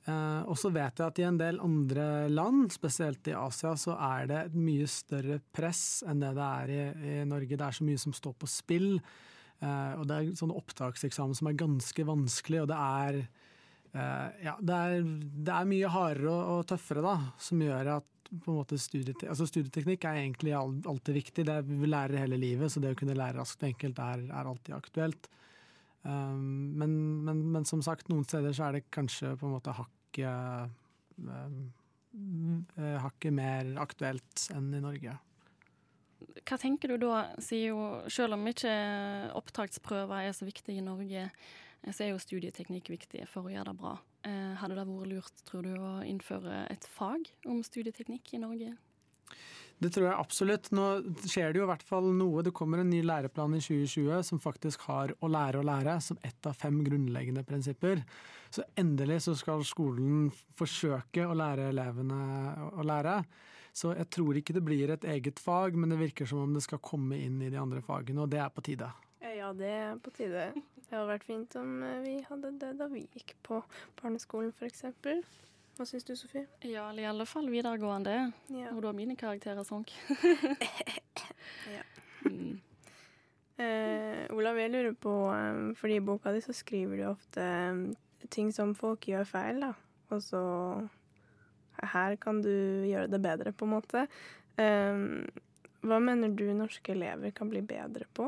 [0.09, 3.93] Eh, og så vet jeg at i en del andre land, spesielt i Asia, så
[4.01, 7.57] er det et mye større press enn det det er i, i Norge.
[7.57, 8.95] Det er så mye som står på spill.
[9.61, 14.55] Eh, og det er sånne opptakseksamen som er ganske vanskelig, og det er eh, ja,
[14.57, 15.11] det er,
[15.45, 19.27] det er mye hardere og, og, tøffere, da, som gjør at på en måte studiete
[19.27, 21.45] altså studieteknikk er egentlig alltid viktig.
[21.45, 24.25] Det er, vi lærer hele livet, så det å kunne lære raskt og enkelt er,
[24.31, 25.29] er alltid aktuelt.
[26.01, 29.75] Um, men, men, men, som sagt, noen steder så er det kanskje på en måte
[29.77, 30.71] hakket
[31.21, 31.69] um,
[33.01, 35.15] hakket mer aktuelt enn i Norge.
[36.47, 38.71] Hva tenker du da, sier jo selv om ikke
[39.37, 41.29] opptaksprøver er så viktig i Norge,
[41.89, 43.95] så er jo studieteknikk viktig for å gjøre det bra.
[44.27, 48.75] Eh, hadde det vært lurt, tror du, å innføre et fag om studieteknikk i Norge?
[49.81, 50.67] Det tror jeg absolutt.
[50.77, 50.87] Nå
[51.25, 52.43] skjer det jo i hvert fall noe.
[52.45, 56.19] Det kommer en ny læreplan i 2020 som faktisk har å lære å lære som
[56.21, 58.03] ett av fem grunnleggende prinsipper.
[58.53, 62.19] Så endelig så skal skolen forsøke å lære elevene
[62.77, 63.23] å lære.
[63.73, 66.61] Så jeg tror ikke det blir et eget fag, men det virker som om det
[66.65, 68.91] skal komme inn i de andre fagene, og det er på tide.
[69.21, 70.49] Ja, det er på tide.
[70.91, 73.61] Det hadde vært fint om eh, vi hadde det da vi gikk på
[74.01, 74.83] barneskolen, f.eks.
[75.77, 76.45] Hva syns du, Sofie?
[76.67, 78.31] Ja, eller i alle fall videregående.
[78.51, 78.71] Ja.
[78.71, 79.93] du da mine karakterer sank.
[81.75, 81.85] ja.
[82.25, 82.59] Mm.
[83.61, 87.81] Eh, Olav, jeg lurer på um, Fordi i boka di så skriver du ofte um,
[88.31, 89.73] ting som folk gjør feil, da.
[90.11, 90.41] Og så
[91.93, 92.51] Her kan du
[92.87, 94.05] gjøre det bedre, på en måte.
[94.59, 95.25] Um,
[95.81, 98.27] hva mener du norske elever kan bli bedre på?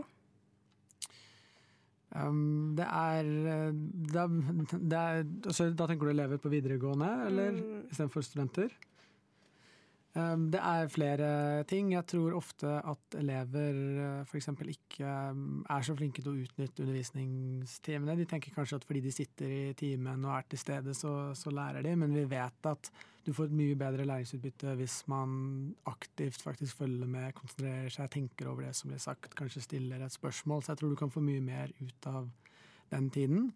[2.13, 3.30] Um, det er,
[4.13, 4.34] det er,
[4.78, 7.88] det er altså, Da tenker du elever på videregående, eller mm.
[7.89, 8.76] istedenfor studenter?
[10.13, 11.28] Um, det er flere
[11.65, 11.88] ting.
[11.95, 14.52] Jeg tror ofte at elever uh, f.eks.
[14.69, 18.17] ikke um, er så flinke til å utnytte undervisningstimene.
[18.19, 21.54] De tenker kanskje at fordi de sitter i timen og er til stede, så, så
[21.54, 22.91] lærer de, men vi vet at
[23.26, 25.34] du får et mye bedre læringsutbytte hvis man
[25.89, 30.13] aktivt faktisk følger med, konsentrerer seg, tenker over det som blir sagt, kanskje stiller et
[30.13, 30.62] spørsmål.
[30.62, 32.30] Så jeg tror du kan få mye mer ut av
[32.93, 33.49] den tiden.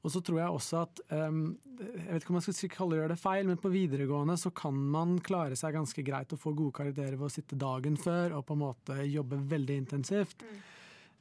[0.00, 1.40] Og så tror jeg også at um,
[1.76, 5.18] Jeg vet ikke om man skal kalle det feil, men på videregående så kan man
[5.24, 8.56] klare seg ganske greit og få gode karakterer ved å sitte dagen før og på
[8.56, 10.44] en måte jobbe veldig intensivt.
[10.44, 10.62] Mm.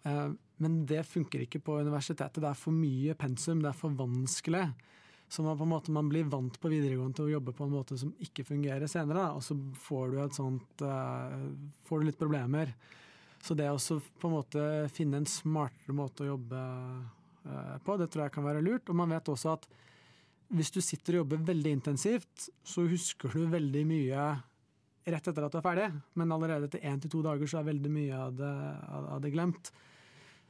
[0.06, 0.30] Uh,
[0.63, 2.42] men det funker ikke på universitetet.
[2.44, 4.65] Det er for mye pensum, det er for vanskelig.
[5.30, 7.76] Så man, på en måte, man blir vant på videregående til å jobbe på en
[7.76, 9.28] måte som ikke fungerer senere.
[9.28, 11.36] Da, og så får du et sånt uh,
[11.86, 12.74] Får du litt problemer.
[13.39, 16.63] Så det å på en måte finne en smartere måte å jobbe
[17.86, 18.90] på, det tror jeg kan være lurt.
[18.90, 19.70] Og man vet også at
[20.50, 24.30] hvis du sitter og jobber veldig intensivt, så husker du veldig mye
[25.10, 25.92] rett etter at du er ferdig.
[26.18, 28.56] Men allerede etter én til to dager så er veldig mye av det,
[28.90, 29.72] av det glemt.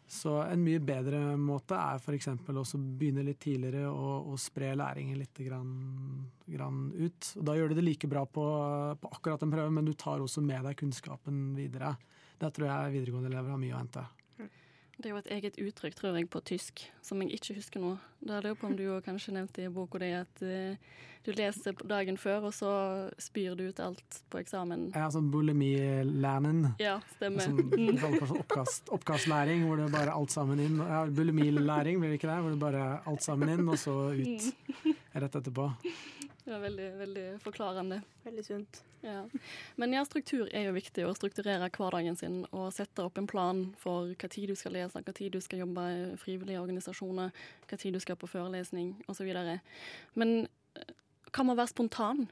[0.10, 2.32] Så en mye bedre måte er f.eks.
[2.34, 5.76] å begynne litt tidligere og, og spre læringen litt grann,
[6.50, 7.28] grann ut.
[7.38, 8.46] Og da gjør du det like bra på,
[8.98, 11.94] på, akkurat en prøve, men du tar også med deg kunnskapen videre.
[12.42, 14.08] Der tror jeg videregående elever har mye å hente.
[15.00, 17.94] Det er jo et eget uttrykk, tror jeg, på tysk, som jeg ikke husker nå.
[18.20, 20.76] Da lurer på om du kanskje nevnte i boka di at uh,
[21.24, 22.72] du leser dagen før, og så
[23.22, 24.90] spyr du ut alt på eksamen.
[24.92, 26.74] Ja, sånn bulimilernen.
[26.84, 27.48] Ja, stemmer.
[27.48, 30.80] For sånn oppkast, oppkastlæring, hvor det bare alt sammen inn.
[30.84, 32.40] Ja, Bulimilæring, blir det ikke det?
[32.44, 34.96] Hvor det bare alt sammen inn, og så ut mm.
[35.16, 35.72] rett etterpå.
[36.50, 38.02] Det var veldig, veldig forklarende.
[38.24, 38.78] Veldig sunt.
[39.02, 39.20] Ja.
[39.76, 41.04] Men ja, struktur er jo viktig.
[41.06, 44.98] Å strukturere hverdagen sin og sette opp en plan for hva tid du skal lese,
[44.98, 47.30] hva tid du skal jobbe i frivillige organisasjoner,
[47.70, 49.30] hva tid du skal på forelesning osv.
[50.18, 50.34] Men
[51.30, 52.24] kan hva med være spontan?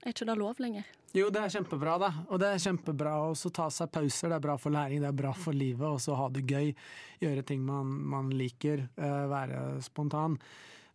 [0.00, 0.88] Er ikke det lov lenger?
[1.12, 2.10] Jo, det er kjempebra, da.
[2.30, 4.32] Og det er kjempebra å ta seg pauser.
[4.32, 5.84] Det er bra for læring, det er bra for livet.
[5.84, 6.72] Og så ha det gøy.
[7.20, 8.86] Gjøre ting man, man liker.
[8.96, 10.40] Uh, være spontan.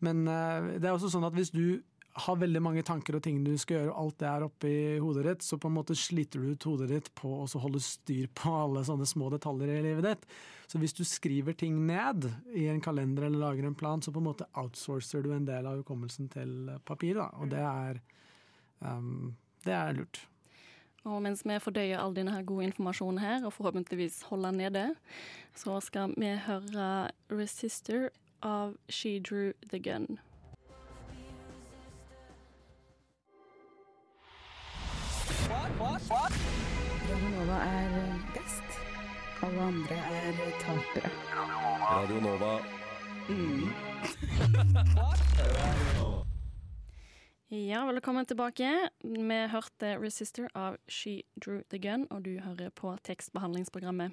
[0.02, 1.78] Men uh, det er også sånn at hvis du
[2.26, 5.26] har veldig mange tanker og ting du skal gjøre, og alt det er oppi hodet
[5.28, 8.54] ditt, så på en måte sliter du ut hodet ditt på å holde styr på
[8.64, 10.26] alle sånne små detaljer i livet ditt.
[10.70, 14.22] Så hvis du skriver ting ned i en kalender eller lager en plan, så på
[14.22, 17.32] en måte outsourcer du en del av hukommelsen til papir, da.
[17.42, 18.02] Og det er,
[18.86, 19.34] um,
[19.66, 20.22] det er lurt.
[21.08, 24.86] Og mens vi fordøyer all denne gode informasjonen her, og forhåpentligvis holder nede,
[25.56, 28.10] så skal vi høre 'Resister'
[28.42, 30.20] av She Drew The Gun.
[36.08, 37.96] Radio Nova er
[38.34, 38.78] best.
[39.44, 41.10] Alle andre er tapere.
[41.84, 42.54] Radio Nova.
[43.30, 43.68] Mm.
[47.50, 48.90] Ja, velkommen tilbake.
[49.04, 54.12] Vi hørte 'Resister' av She Drew The Gun, og du hører på tekstbehandlingsprogrammet.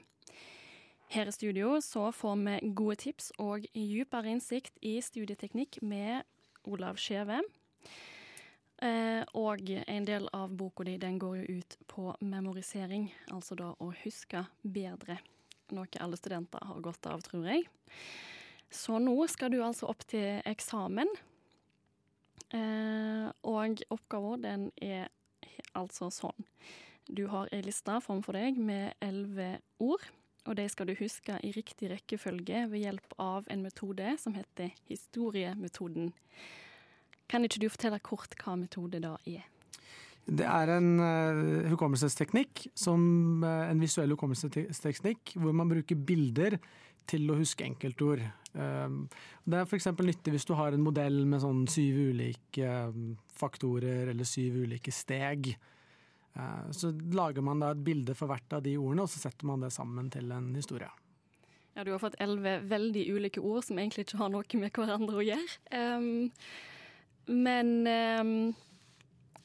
[1.09, 6.23] Her i studio så får vi gode tips og dypere innsikt i studieteknikk med
[6.65, 7.41] Olav Skjeve.
[8.85, 13.71] Eh, og en del av boka di den går jo ut på memorisering, altså da
[13.81, 15.19] å huske bedre.
[15.73, 17.65] Noe alle studenter har godt av, tror jeg.
[18.71, 21.09] Så nå skal du altså opp til eksamen.
[22.55, 25.09] Eh, og oppgaven den er
[25.75, 26.47] altså sånn.
[27.07, 30.05] Du har ei liste framfor deg med elleve ord,
[30.47, 34.75] og de skal du huske i riktig rekkefølge ved hjelp av en metode som heter
[34.91, 36.13] historiemetoden.
[37.31, 39.45] Kan ikke du fortelle kort hva metode da er?
[40.27, 43.01] Det er en uh, hukommelsesteknikk, som,
[43.45, 46.59] uh, en visuell hukommelsesteknikk, hvor man bruker bilder
[47.07, 48.25] til å huske enkeltord.
[48.51, 49.07] Uh,
[49.47, 49.93] det er f.eks.
[50.03, 52.75] nyttig hvis du har en modell med sånn syv ulike
[53.39, 55.55] faktorer eller syv ulike steg.
[56.77, 59.63] Så lager man da et bilde for hvert av de ordene, og så setter man
[59.65, 60.91] det sammen til en historie.
[61.77, 65.21] Ja, du har fått elleve veldig ulike ord som egentlig ikke har noe med hverandre
[65.21, 65.57] å gjøre.
[65.73, 66.29] Um,
[67.29, 68.55] men eh,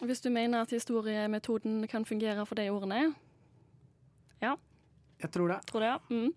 [0.05, 3.13] hvis du mener at historiemetoden kan fungere for de ordene
[4.41, 4.55] Ja.
[5.21, 5.59] Jeg tror det.
[5.69, 5.97] Tror det, ja.
[6.09, 6.33] Mm.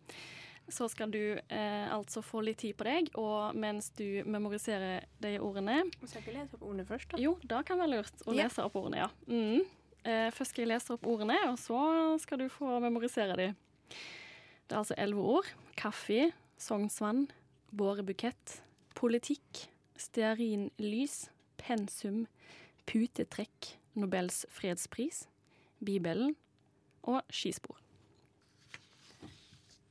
[0.68, 5.34] Så skal du eh, altså få litt tid på deg, og mens du memoriserer de
[5.40, 7.20] ordene Skal jeg ikke lese opp ordene først, da?
[7.20, 8.44] Jo, det kan være lurt å Ja.
[8.44, 9.08] lese opp ordene, ja.
[9.28, 9.64] Mm.
[10.04, 11.78] Eh, først skal jeg lese opp ordene, og så
[12.20, 13.54] skal du få memorisere de.
[14.68, 15.48] Det er altså elleve ord.
[15.76, 16.30] Kaffe,
[16.60, 17.26] Sognsvann,
[17.72, 18.58] bårebukett,
[18.96, 19.66] politikk,
[20.00, 22.26] stearinlys, pensum,
[22.86, 25.26] putetrekk, Nobels fredspris,
[25.84, 26.34] Bibelen
[27.04, 27.78] og skispor.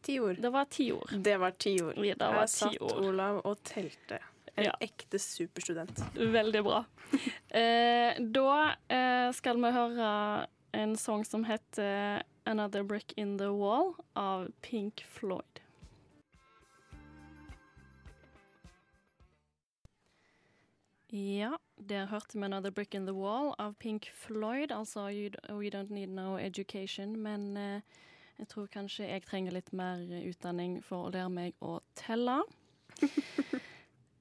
[0.04, 0.42] Ti ord.
[0.44, 1.14] Det var ti ord.
[1.24, 1.98] Det var ti ord.
[2.04, 3.06] Ja, var ti satt ord.
[3.08, 4.20] Olav og telte.
[4.56, 4.74] En Ja.
[4.82, 6.04] ekte superstudent.
[6.16, 6.84] Veldig bra.
[7.54, 13.94] Eh, da eh, skal vi høre en sang som heter 'Another Brick In The Wall'
[14.16, 15.62] av Pink Floyd.
[21.14, 24.72] Ja, der hørte vi 'Another Brick In The Wall' av Pink Floyd.
[24.72, 25.06] Altså
[25.50, 27.16] We Don't Need No Education.
[27.16, 27.82] Men eh,
[28.40, 32.42] jeg tror kanskje jeg trenger litt mer utdanning for å lære meg å telle.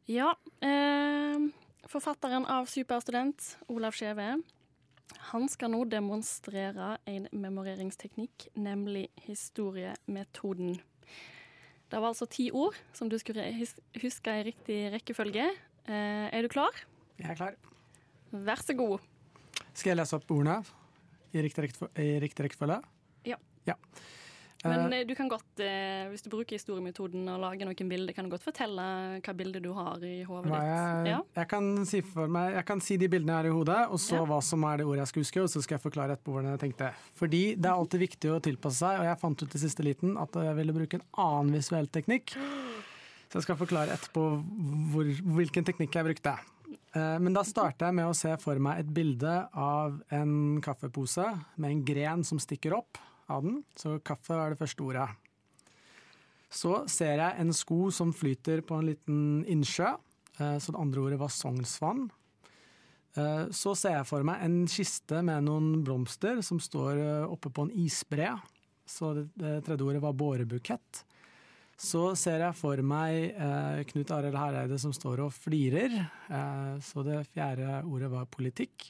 [0.06, 0.34] Ja.
[0.60, 1.38] Eh,
[1.86, 4.42] forfatteren av Superstudent, Olav Skjeve,
[5.30, 10.80] han skal nå demonstrere en memoreringsteknikk, nemlig historiemetoden.
[11.88, 13.46] Det var altså ti ord som du skulle
[14.02, 15.52] huske i riktig rekkefølge.
[15.88, 16.76] Eh, er du klar?
[17.18, 17.56] Jeg er klar.
[18.32, 19.00] Vær så god.
[19.72, 20.60] Skal jeg lese opp ordene
[21.32, 22.82] i riktig, rekkefølge-?
[23.28, 23.38] Ja.
[23.66, 23.76] ja.
[24.62, 28.14] Men Eh, eh, du kan godt, eh, hvis du bruker historiemetoden og lager noen bilder,
[28.14, 28.84] kan du godt fortelle
[29.18, 30.62] hva bilde du har i hodet ditt.
[30.62, 31.20] jeg, Ja.
[31.34, 34.20] jeg, kan si meg, jeg kan si de bildene jeg har i hodet, og så
[34.20, 34.24] Ja.
[34.24, 36.58] hva som er det ordet jeg skal huske, og så skal jeg forklare etterpå hvordan
[36.58, 36.92] jeg tenkte.
[37.14, 40.16] Fordi det er alltid viktig å tilpasse seg, og jeg fant ut i siste liten
[40.16, 42.36] at jeg ville bruke en annen visuell teknikk.
[43.32, 44.22] Så jeg skal forklare etterpå
[44.92, 46.34] hvor, hvilken teknikk jeg brukte.
[46.92, 51.24] Eh, Men da starter jeg med å se for meg et bilde av en kaffepose
[51.56, 53.00] med en gren som stikker opp
[53.32, 53.62] av den.
[53.74, 55.08] Så kaffe er det første ordet.
[56.52, 59.94] Så ser jeg en sko som flyter på en liten innsjø.
[60.38, 62.10] eh, Så det andre ordet var Sognsvann.
[63.16, 67.62] Eh, Så ser jeg for meg en kiste med noen blomster som står oppe på
[67.64, 68.38] en isbre.
[68.86, 71.04] Så det tredje ordet var bårebukett.
[71.82, 75.96] Så ser jeg for meg eh, Knut Arild Hareide som står og flirer.
[76.30, 78.86] Eh, så det fjerde ordet var politikk.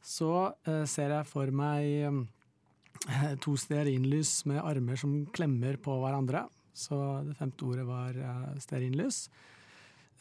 [0.00, 0.30] Så
[0.64, 6.46] eh, ser jeg for meg eh, to stearinlys med armer som klemmer på hverandre.
[6.76, 9.26] Så det femte ordet var eh, stearinlys.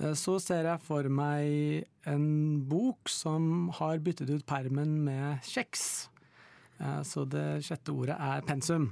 [0.01, 2.27] Eh, Så ser jeg for meg en
[2.67, 6.09] bok som har byttet ut permen med kjeks.
[7.07, 8.89] Så det sjette ordet er pensum.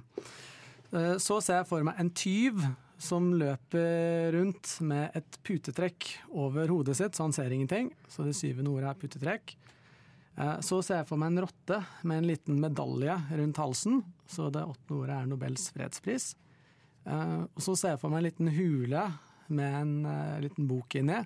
[1.20, 2.62] Så ser jeg for meg en tyv
[3.02, 7.92] som løper rundt med et putetrekk over hodet sitt, så han ser ingenting.
[8.08, 9.56] Så det syvende ordet er putetrekk.
[10.38, 14.04] Eh, Så ser jeg for meg en rotte med en liten medalje rundt halsen.
[14.28, 16.36] Så det åttende ordet er Nobels fredspris.
[17.06, 19.06] Eh, Og så ser jeg for meg en liten hule
[19.50, 21.20] med en eh, liten bok inni.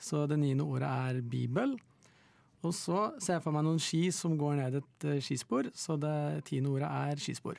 [0.00, 1.76] Så det niende ordet er Bibel.
[2.62, 6.44] Og så ser jeg for meg noen ski som går ned et skispor, så det
[6.44, 7.56] tiende ordet er skispor.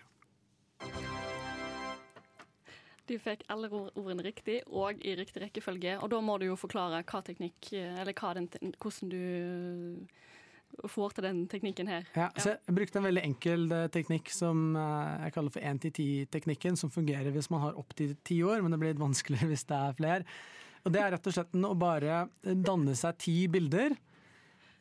[3.12, 7.02] Du fikk alle ordene riktig og i riktig rekkefølge, og da må du jo forklare
[7.04, 8.48] hva teknikk, eller hva den,
[8.80, 12.06] hvordan du får til den teknikken her.
[12.16, 16.80] Ja, så jeg brukte en veldig enkel eh, teknikk som eh, jeg kaller for 1-10-teknikken,
[16.80, 19.82] som fungerer hvis man har opptil ti år, men det blir litt vanskeligere hvis det
[19.82, 20.40] er flere.
[20.82, 23.94] Og det er rett og slett å bare danne seg ti bilder.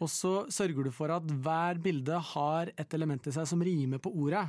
[0.01, 4.01] Og så sørger du for at hver bilde har et element i seg som rimer
[4.01, 4.47] på ordet.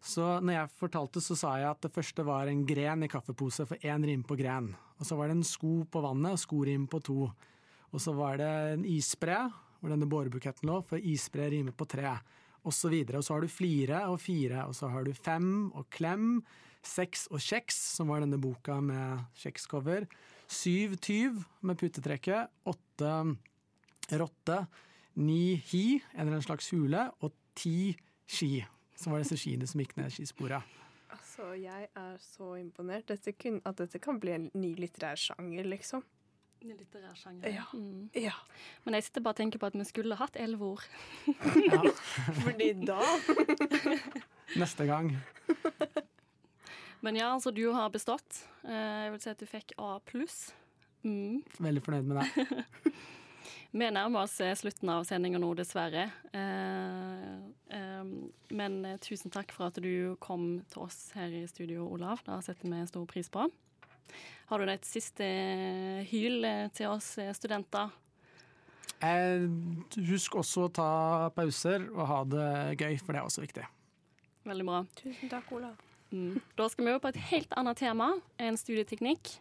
[0.00, 3.66] Så når jeg fortalte, så sa jeg at det første var en gren i kaffepose,
[3.68, 4.72] for én rim på gren.
[4.96, 7.28] Og så var det en sko på vannet, og skorim på to.
[7.90, 9.42] Og så var det en isbre,
[9.80, 12.14] hvor denne bårebuketten lå, for isbre rimer på tre.
[12.64, 13.20] Og så videre.
[13.20, 16.42] Og så har du flire og fire, og så har du fem og klem,
[16.80, 20.08] seks og kjeks, som var denne boka med kjekscover.
[20.50, 22.48] Syv tyv med putetrekket.
[22.68, 23.14] Åtte
[24.16, 24.64] rotte.
[25.20, 27.10] Ni hi, eller en slags hule.
[27.20, 27.92] Og ti
[28.24, 28.54] ski
[29.00, 30.76] som var disse skiene som gikk ned skisporet.
[31.10, 33.06] Altså, jeg er så imponert.
[33.10, 36.04] Dette kun, at dette kan bli en ny litterær sjanger, liksom.
[36.60, 37.48] En litterær sjanger.
[37.56, 37.64] Ja.
[37.72, 38.10] Mm.
[38.20, 38.34] Ja.
[38.84, 40.84] Men jeg sitter bare og tenker på at vi skulle hatt elleve ord.
[41.64, 41.80] Ja,
[42.44, 43.00] Fordi da
[44.60, 45.14] neste gang.
[47.00, 48.42] Men ja, altså du har bestått.
[48.68, 50.50] Eh, Jeg vil si at du fikk A pluss.
[51.02, 51.40] Mm.
[51.64, 52.50] Veldig fornøyd med det.
[53.70, 56.08] Vi nærmer oss eh, slutten av sendinga nå, dessverre.
[56.36, 57.34] Eh,
[57.76, 58.12] eh,
[58.56, 62.22] men tusen takk for at du kom til oss her i studio, Olav.
[62.26, 63.48] Det setter vi stor pris på.
[64.50, 65.26] Har du et siste
[66.10, 67.92] hyl til oss studenter?
[69.00, 69.46] Eh,
[70.10, 70.90] husk også å ta
[71.32, 72.48] pauser og ha det
[72.82, 73.68] gøy, for det er også viktig.
[74.48, 74.82] Veldig bra.
[74.98, 75.86] Tusen takk, Olav.
[76.10, 76.40] Mm.
[76.58, 79.36] Da skal vi over på et helt annet tema enn studieteknikk.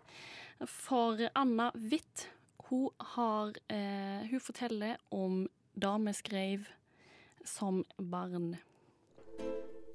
[0.67, 2.27] For Anna Hvitt,
[2.69, 6.67] hun, har, eh, hun forteller om da vi skrev
[7.45, 8.57] som barn.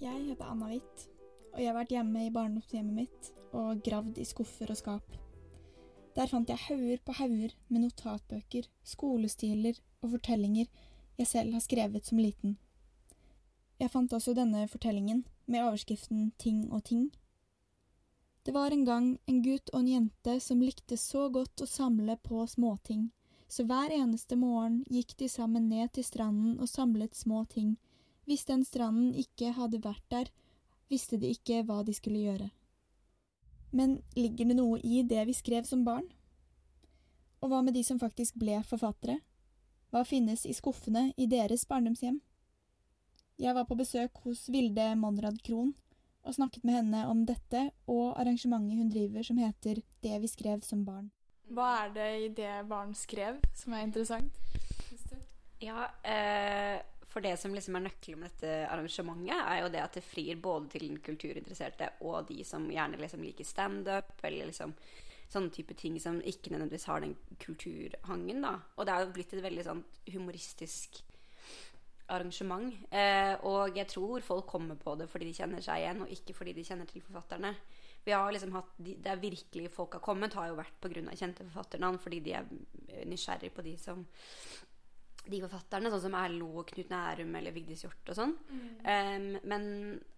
[0.00, 1.08] Jeg heter Anna Hvitt,
[1.52, 5.14] og jeg har vært hjemme i barndomshjemmet mitt og gravd i skuffer og skap.
[6.16, 10.66] Der fant jeg hauger på hauger med notatbøker, skolestiler og fortellinger
[11.18, 12.56] jeg selv har skrevet som liten.
[13.80, 17.10] Jeg fant også denne fortellingen med overskriften Ting og ting.
[18.44, 22.18] Det var en gang en gutt og en jente som likte så godt å samle
[22.20, 23.06] på småting,
[23.48, 27.78] så hver eneste morgen gikk de sammen ned til stranden og samlet små ting.
[28.28, 30.28] Hvis den stranden ikke hadde vært der,
[30.92, 32.50] visste de ikke hva de skulle gjøre.
[33.72, 36.04] Men ligger det noe i det vi skrev som barn?
[37.40, 39.22] Og hva med de som faktisk ble forfattere?
[39.88, 42.20] Hva finnes i skuffene i deres barndomshjem?
[43.40, 45.72] Jeg var på besøk hos Vilde Monrad Krohn
[46.24, 50.64] og snakket med henne om dette og arrangementet hun driver som heter Det vi skrev
[50.64, 51.10] som barn.
[51.52, 54.32] Hva er det i det barn skrev som er interessant?
[54.88, 55.16] synes du?
[55.64, 59.94] Ja, eh, for det som liksom er nøkkelen med dette arrangementet, er jo det at
[59.94, 64.74] det frir både til den kulturinteresserte og de som gjerne liksom liker standup, eller liksom
[65.30, 68.56] sånne type ting som ikke nødvendigvis har den kulturhangen, da.
[68.76, 71.02] Og det er jo blitt et veldig sånn humoristisk
[72.12, 72.74] arrangement.
[72.90, 76.36] Eh, og jeg tror folk kommer på det fordi de kjenner seg igjen, og ikke
[76.36, 77.54] fordi de kjenner til forfatterne.
[78.04, 81.16] Vi har liksom hatt, de, Det er virkelig folk har kommet, har jo vært pga.
[81.16, 82.44] kjente forfatternavn, fordi de er
[83.08, 84.04] nysgjerrig på de som
[85.24, 88.34] de forfatterne, sånn som Erlo, og Knut Nærum eller Vigdis Hjorth og sånn.
[88.84, 89.62] Um, men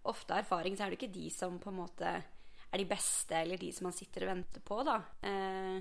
[0.03, 2.09] ofte av erfaring så er det ikke de som på en måte
[2.67, 4.97] er de beste, eller de som man sitter og venter på, da.
[5.23, 5.79] Uh,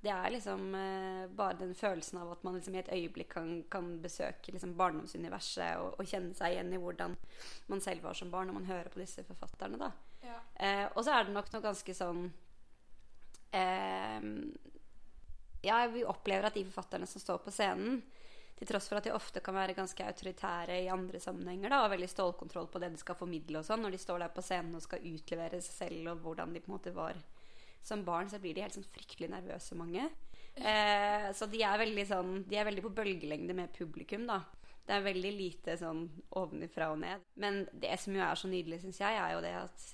[0.00, 3.48] det er liksom uh, bare den følelsen av at man liksom i et øyeblikk kan,
[3.70, 7.16] kan besøke liksom barndomsuniverset og, og, kjenne seg igjen i hvordan
[7.72, 9.90] man selv var som barn når man hører på disse forfatterne, da.
[10.22, 10.38] Ja.
[10.60, 12.28] Uh, og så er det nok noe ganske sånn
[15.64, 18.02] Ja, vi opplever at de forfatterne som står på scenen,
[18.58, 21.92] til tross for at de ofte kan være ganske autoritære i andre sammenhenger da, og
[21.94, 24.76] veldig stålkontroll på det de skal formidle og sånn, når de står der på scenen
[24.76, 27.18] og skal utlevere seg selv og hvordan de på en måte var
[27.88, 30.06] som barn, så blir de helt sånn fryktelig nervøse, mange.
[30.58, 34.40] Eh, så de er veldig sånn De er veldig på bølgelengde med publikum, da.
[34.88, 36.06] Det er veldig lite sånn
[36.40, 37.26] ovenfra og ned.
[37.36, 39.86] Men det som jo er så nydelig, syns jeg, er jo det at,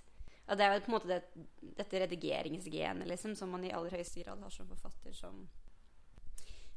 [0.46, 1.44] at det er jo på en måte det,
[1.82, 5.44] dette redigeringsgenet, liksom, som man i aller høyeste grad har som forfatter som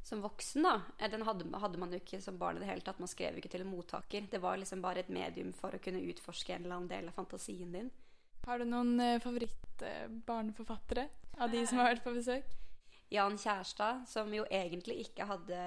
[0.07, 1.07] som voksen, da.
[1.11, 2.99] Den hadde, hadde, man jo ikke som barn i det hele tatt.
[3.03, 4.29] Man skrev jo ikke til en mottaker.
[4.31, 7.17] Det var liksom bare et medium for å kunne utforske en eller annen del av
[7.17, 7.89] fantasien din.
[8.47, 12.53] Har du noen uh, favoritt-barneforfattere uh, av de som har vært på besøk?
[13.11, 15.59] Jan Kjærstad, som jo egentlig ikke hadde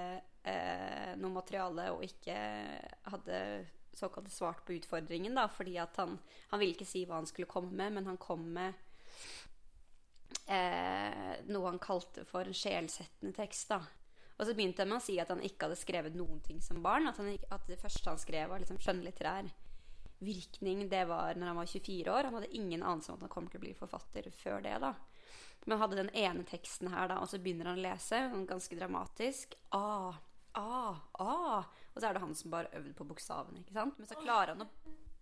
[0.45, 2.35] eh, noe materiale og ikke
[3.09, 3.39] hadde
[3.97, 6.19] såkalt svart på utfordringen, da, fordi at han,
[6.51, 8.77] han ville ikke si hva han skulle komme med, men han kom med
[11.49, 13.81] noe han kalte for en sjelsettende tekst, da.
[14.37, 16.77] Og så begynte jeg med å si at han ikke hadde skrevet noen ting som
[16.85, 17.09] barn.
[17.09, 19.49] At, han, at det første han skrev, var liksom skjønnlitterær
[20.21, 20.85] virkning.
[20.89, 22.29] Det var når han var 24 år.
[22.29, 24.77] Han hadde ingen anelse om at han kom til å bli forfatter før det.
[24.83, 24.93] da.
[25.63, 28.21] Men han hadde den ene teksten her, da, og så begynner han å lese.
[28.49, 29.55] Ganske dramatisk.
[29.77, 30.17] Ah,
[30.57, 31.69] ah, ah.
[31.93, 33.61] Og så er det han som bare øvde på bokstavene.
[33.61, 33.99] ikke sant?
[33.99, 34.71] Men så klarer han å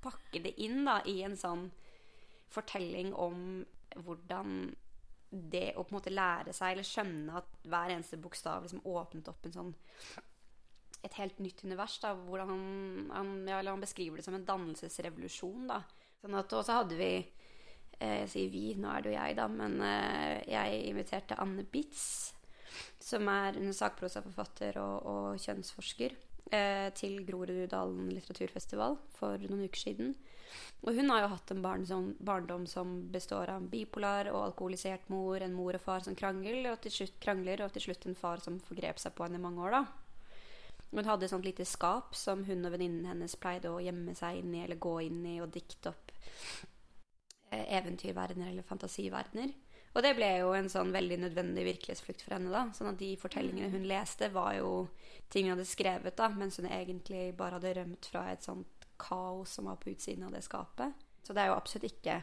[0.04, 1.68] pakke det inn da, i en sånn
[2.50, 3.66] fortelling om
[4.00, 4.72] hvordan
[5.30, 9.28] det å på en måte lære seg eller skjønne at hver eneste bokstav liksom åpnet
[9.30, 9.74] opp en sånn
[11.04, 12.00] et helt nytt univers.
[12.04, 15.68] da, han, han, ja, han beskriver det som en dannelsesrevolusjon.
[15.70, 15.82] da.
[16.20, 19.38] Sånn at, og så hadde vi eh, Jeg sier vi, nå er det jo jeg,
[19.40, 22.34] da, men eh, jeg inviterte Anne Bitz,
[23.00, 26.18] som er en sakprosaforfatter og, og kjønnsforsker,
[26.52, 30.14] eh, til Groruddalen litteraturfestival for noen uker siden.
[30.82, 34.46] Og hun har jo hatt en barn som, barndom som består av en bipolar og
[34.48, 38.08] alkoholisert mor, en mor og far som krangler, og til slutt, krangler, og til slutt
[38.08, 39.78] en far som forgrep seg på henne i mange år.
[39.80, 40.09] da.
[40.90, 44.42] Hun hadde et sånt lite skap som hun og venninnen hennes pleide å gjemme seg
[44.42, 46.14] inn i, eller gå inn i og dikte opp
[47.52, 49.54] eh, eventyrverdener eller fantasiverdener.
[49.98, 52.52] Og det ble jo en sånn veldig nødvendig virkelighetsflukt for henne.
[52.54, 54.88] da, sånn at de fortellingene hun leste, var jo
[55.34, 59.56] ting hun hadde skrevet, da, mens hun egentlig bare hadde rømt fra et sånt kaos
[59.58, 60.94] som var på utsiden av det skapet.
[61.24, 62.20] Så det er jo absolutt ikke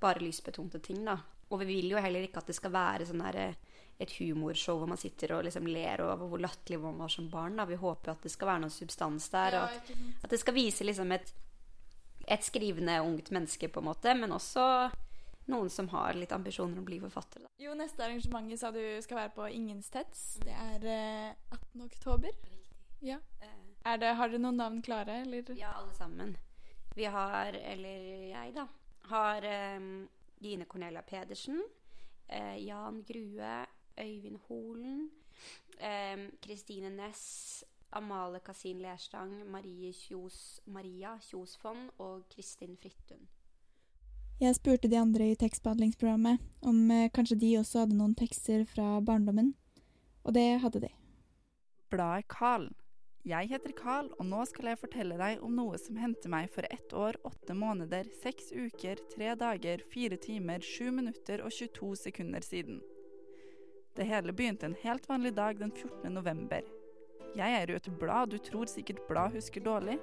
[0.00, 1.18] bare lysbetonte ting, da.
[1.50, 3.56] Og vi vil jo heller ikke at det skal være sånn eh,
[3.98, 7.56] et humorshow hvor man sitter og liksom ler over hvor latterlig man var som barn.
[7.56, 7.64] Da.
[7.68, 9.90] Vi håper at det skal være noe substans der, og at,
[10.24, 11.32] at det skal vise liksom et,
[12.28, 14.66] et skrivende ungt menneske, på en måte, men også
[15.46, 17.46] noen som har litt ambisjoner om å bli forfatter.
[17.46, 17.52] Da.
[17.62, 20.24] Jo, neste arrangementet sa du skal være på Ingensteds.
[20.42, 21.86] Det er eh, 18.
[21.86, 22.34] oktober.
[23.04, 23.20] Ja.
[23.86, 25.46] Er det, har dere noen navn klare, eller?
[25.54, 26.34] Ja, alle sammen.
[26.96, 28.66] Vi har, eller jeg, da,
[29.12, 29.88] har eh,
[30.42, 31.62] Gine Cornelia Pedersen,
[32.26, 33.52] eh, Jan Grue,
[34.00, 35.10] Øyvind Holen,
[35.76, 43.28] Kristine Kristine Næss, Amale Kasin Lerstang, Marie Kjos, Maria Kjosfond og Kristin Frittun.
[44.40, 48.98] Jeg spurte de andre i tekstbehandlingsprogrammet om eh, kanskje de også hadde noen tekster fra
[49.00, 49.54] barndommen,
[50.24, 50.90] og det hadde de.
[51.88, 52.68] Bladet Carl.
[53.26, 56.68] Jeg heter Carl, og nå skal jeg fortelle deg om noe som hendte meg for
[56.68, 62.44] ett år, åtte måneder, seks uker, tre dager, fire timer, sju minutter og 22 sekunder
[62.44, 62.84] siden.
[63.96, 66.14] Det hele begynte en helt vanlig dag den 14.
[66.14, 66.62] november.
[67.36, 69.96] Jeg er jo et blad, du tror sikkert blad husker dårlig?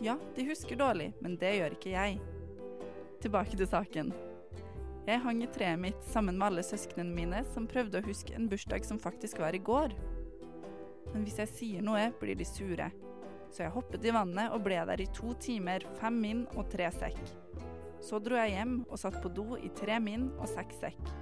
[0.00, 2.16] Ja, de husker dårlig, men det gjør ikke jeg.
[3.20, 4.12] Tilbake til saken.
[5.04, 8.48] Jeg hang i treet mitt sammen med alle søsknene mine som prøvde å huske en
[8.48, 9.92] bursdag som faktisk var i går.
[11.12, 12.88] Men hvis jeg sier noe, blir de sure.
[13.52, 16.88] Så jeg hoppet i vannet og ble der i to timer, fem min og tre
[16.96, 17.20] sekk.
[18.00, 21.14] Så dro jeg hjem og satt på do i tre min og seks sekk.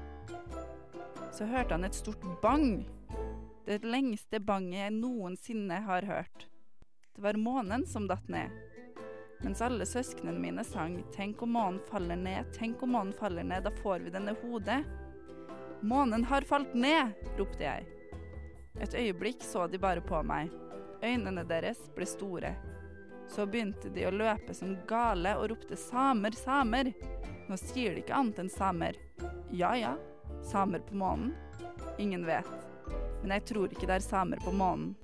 [1.32, 2.88] Så hørte han et stort bang.
[3.64, 6.46] Det lengste banget jeg noensinne har hørt.
[7.14, 8.52] Det var månen som datt ned.
[9.42, 13.64] Mens alle søsknene mine sang 'Tenk om månen faller ned, tenk om månen faller ned,
[13.64, 14.84] da får vi denne hodet'.
[15.82, 17.86] 'Månen har falt ned', ropte jeg.
[18.80, 20.50] Et øyeblikk så de bare på meg.
[21.02, 22.54] Øynene deres ble store.
[23.28, 26.94] Så begynte de å løpe som gale og ropte 'samer, samer'.
[27.48, 28.96] Nå sier de ikke annet enn samer.
[29.50, 29.96] Ja ja,
[30.50, 31.32] samer på månen?
[31.98, 32.48] Ingen vet.
[33.22, 34.94] Men jeg tror ikke det er samer på månen.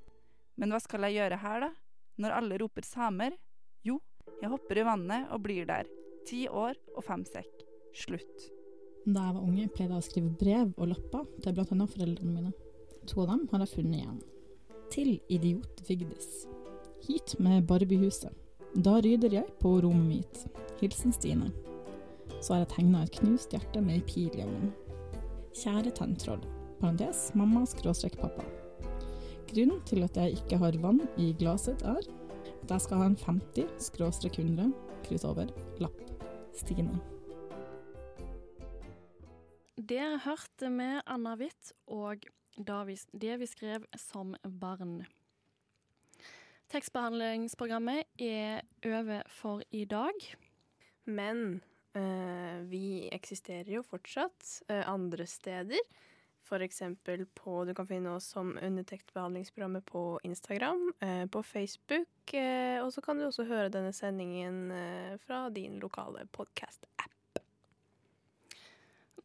[0.59, 1.71] Men hva skal jeg gjøre her, da?
[2.19, 3.37] Når alle roper samer?
[3.87, 4.01] Jo,
[4.43, 5.87] jeg hopper i vannet og blir der.
[6.27, 7.63] Ti år og fem sekk.
[7.95, 8.49] Slutt.
[9.07, 11.87] Da jeg var unge, pleide jeg å skrive brev og lapper til bl.a.
[11.95, 12.53] foreldrene mine.
[13.09, 14.19] To av dem har jeg funnet igjen.
[14.93, 16.49] Til idiot Vigdis.
[17.07, 18.35] Hit med Barbiehuset.
[18.75, 20.43] Da ryder jeg på rommet mitt.
[20.83, 21.53] Hilsen Stine.
[22.43, 24.75] Så har jeg tegna et knust hjerte med ei pil øynene.
[25.59, 26.43] Kjære tenntroll.
[26.79, 28.45] Parentes mamma skråstrek pappa.
[29.49, 33.17] Grunnen til at jeg ikke har vann i glasset, er at jeg skal ha en
[33.19, 34.71] 50 skråstrek 100
[35.09, 35.51] kryss over
[35.83, 35.99] lapp.
[36.55, 37.01] Stine.
[39.79, 42.29] Dere hørte med Anna Witt og
[42.59, 45.01] det vi skrev som barn.
[46.71, 50.15] Tekstbehandlingsprogrammet er over for i dag.
[51.07, 51.63] Men
[52.69, 55.83] vi eksisterer jo fortsatt eh, andre steder.
[56.49, 62.81] For eksempel på Du kan finne oss som undertektbehandlingsprogrammet på Instagram, eh, på Facebook, eh,
[62.85, 67.43] og så kan du også høre denne sendingen eh, fra din lokale podkast-app.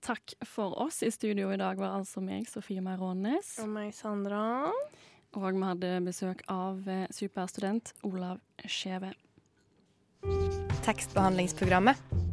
[0.04, 1.04] Takk for oss.
[1.04, 3.56] I studio i dag var altså meg, Sofie Meirånes.
[3.64, 4.68] Og meg, Sandra.
[5.34, 9.14] Og vi hadde besøk av eh, superstudent Olav Skjeve.
[10.84, 12.33] Tekstbehandlingsprogrammet.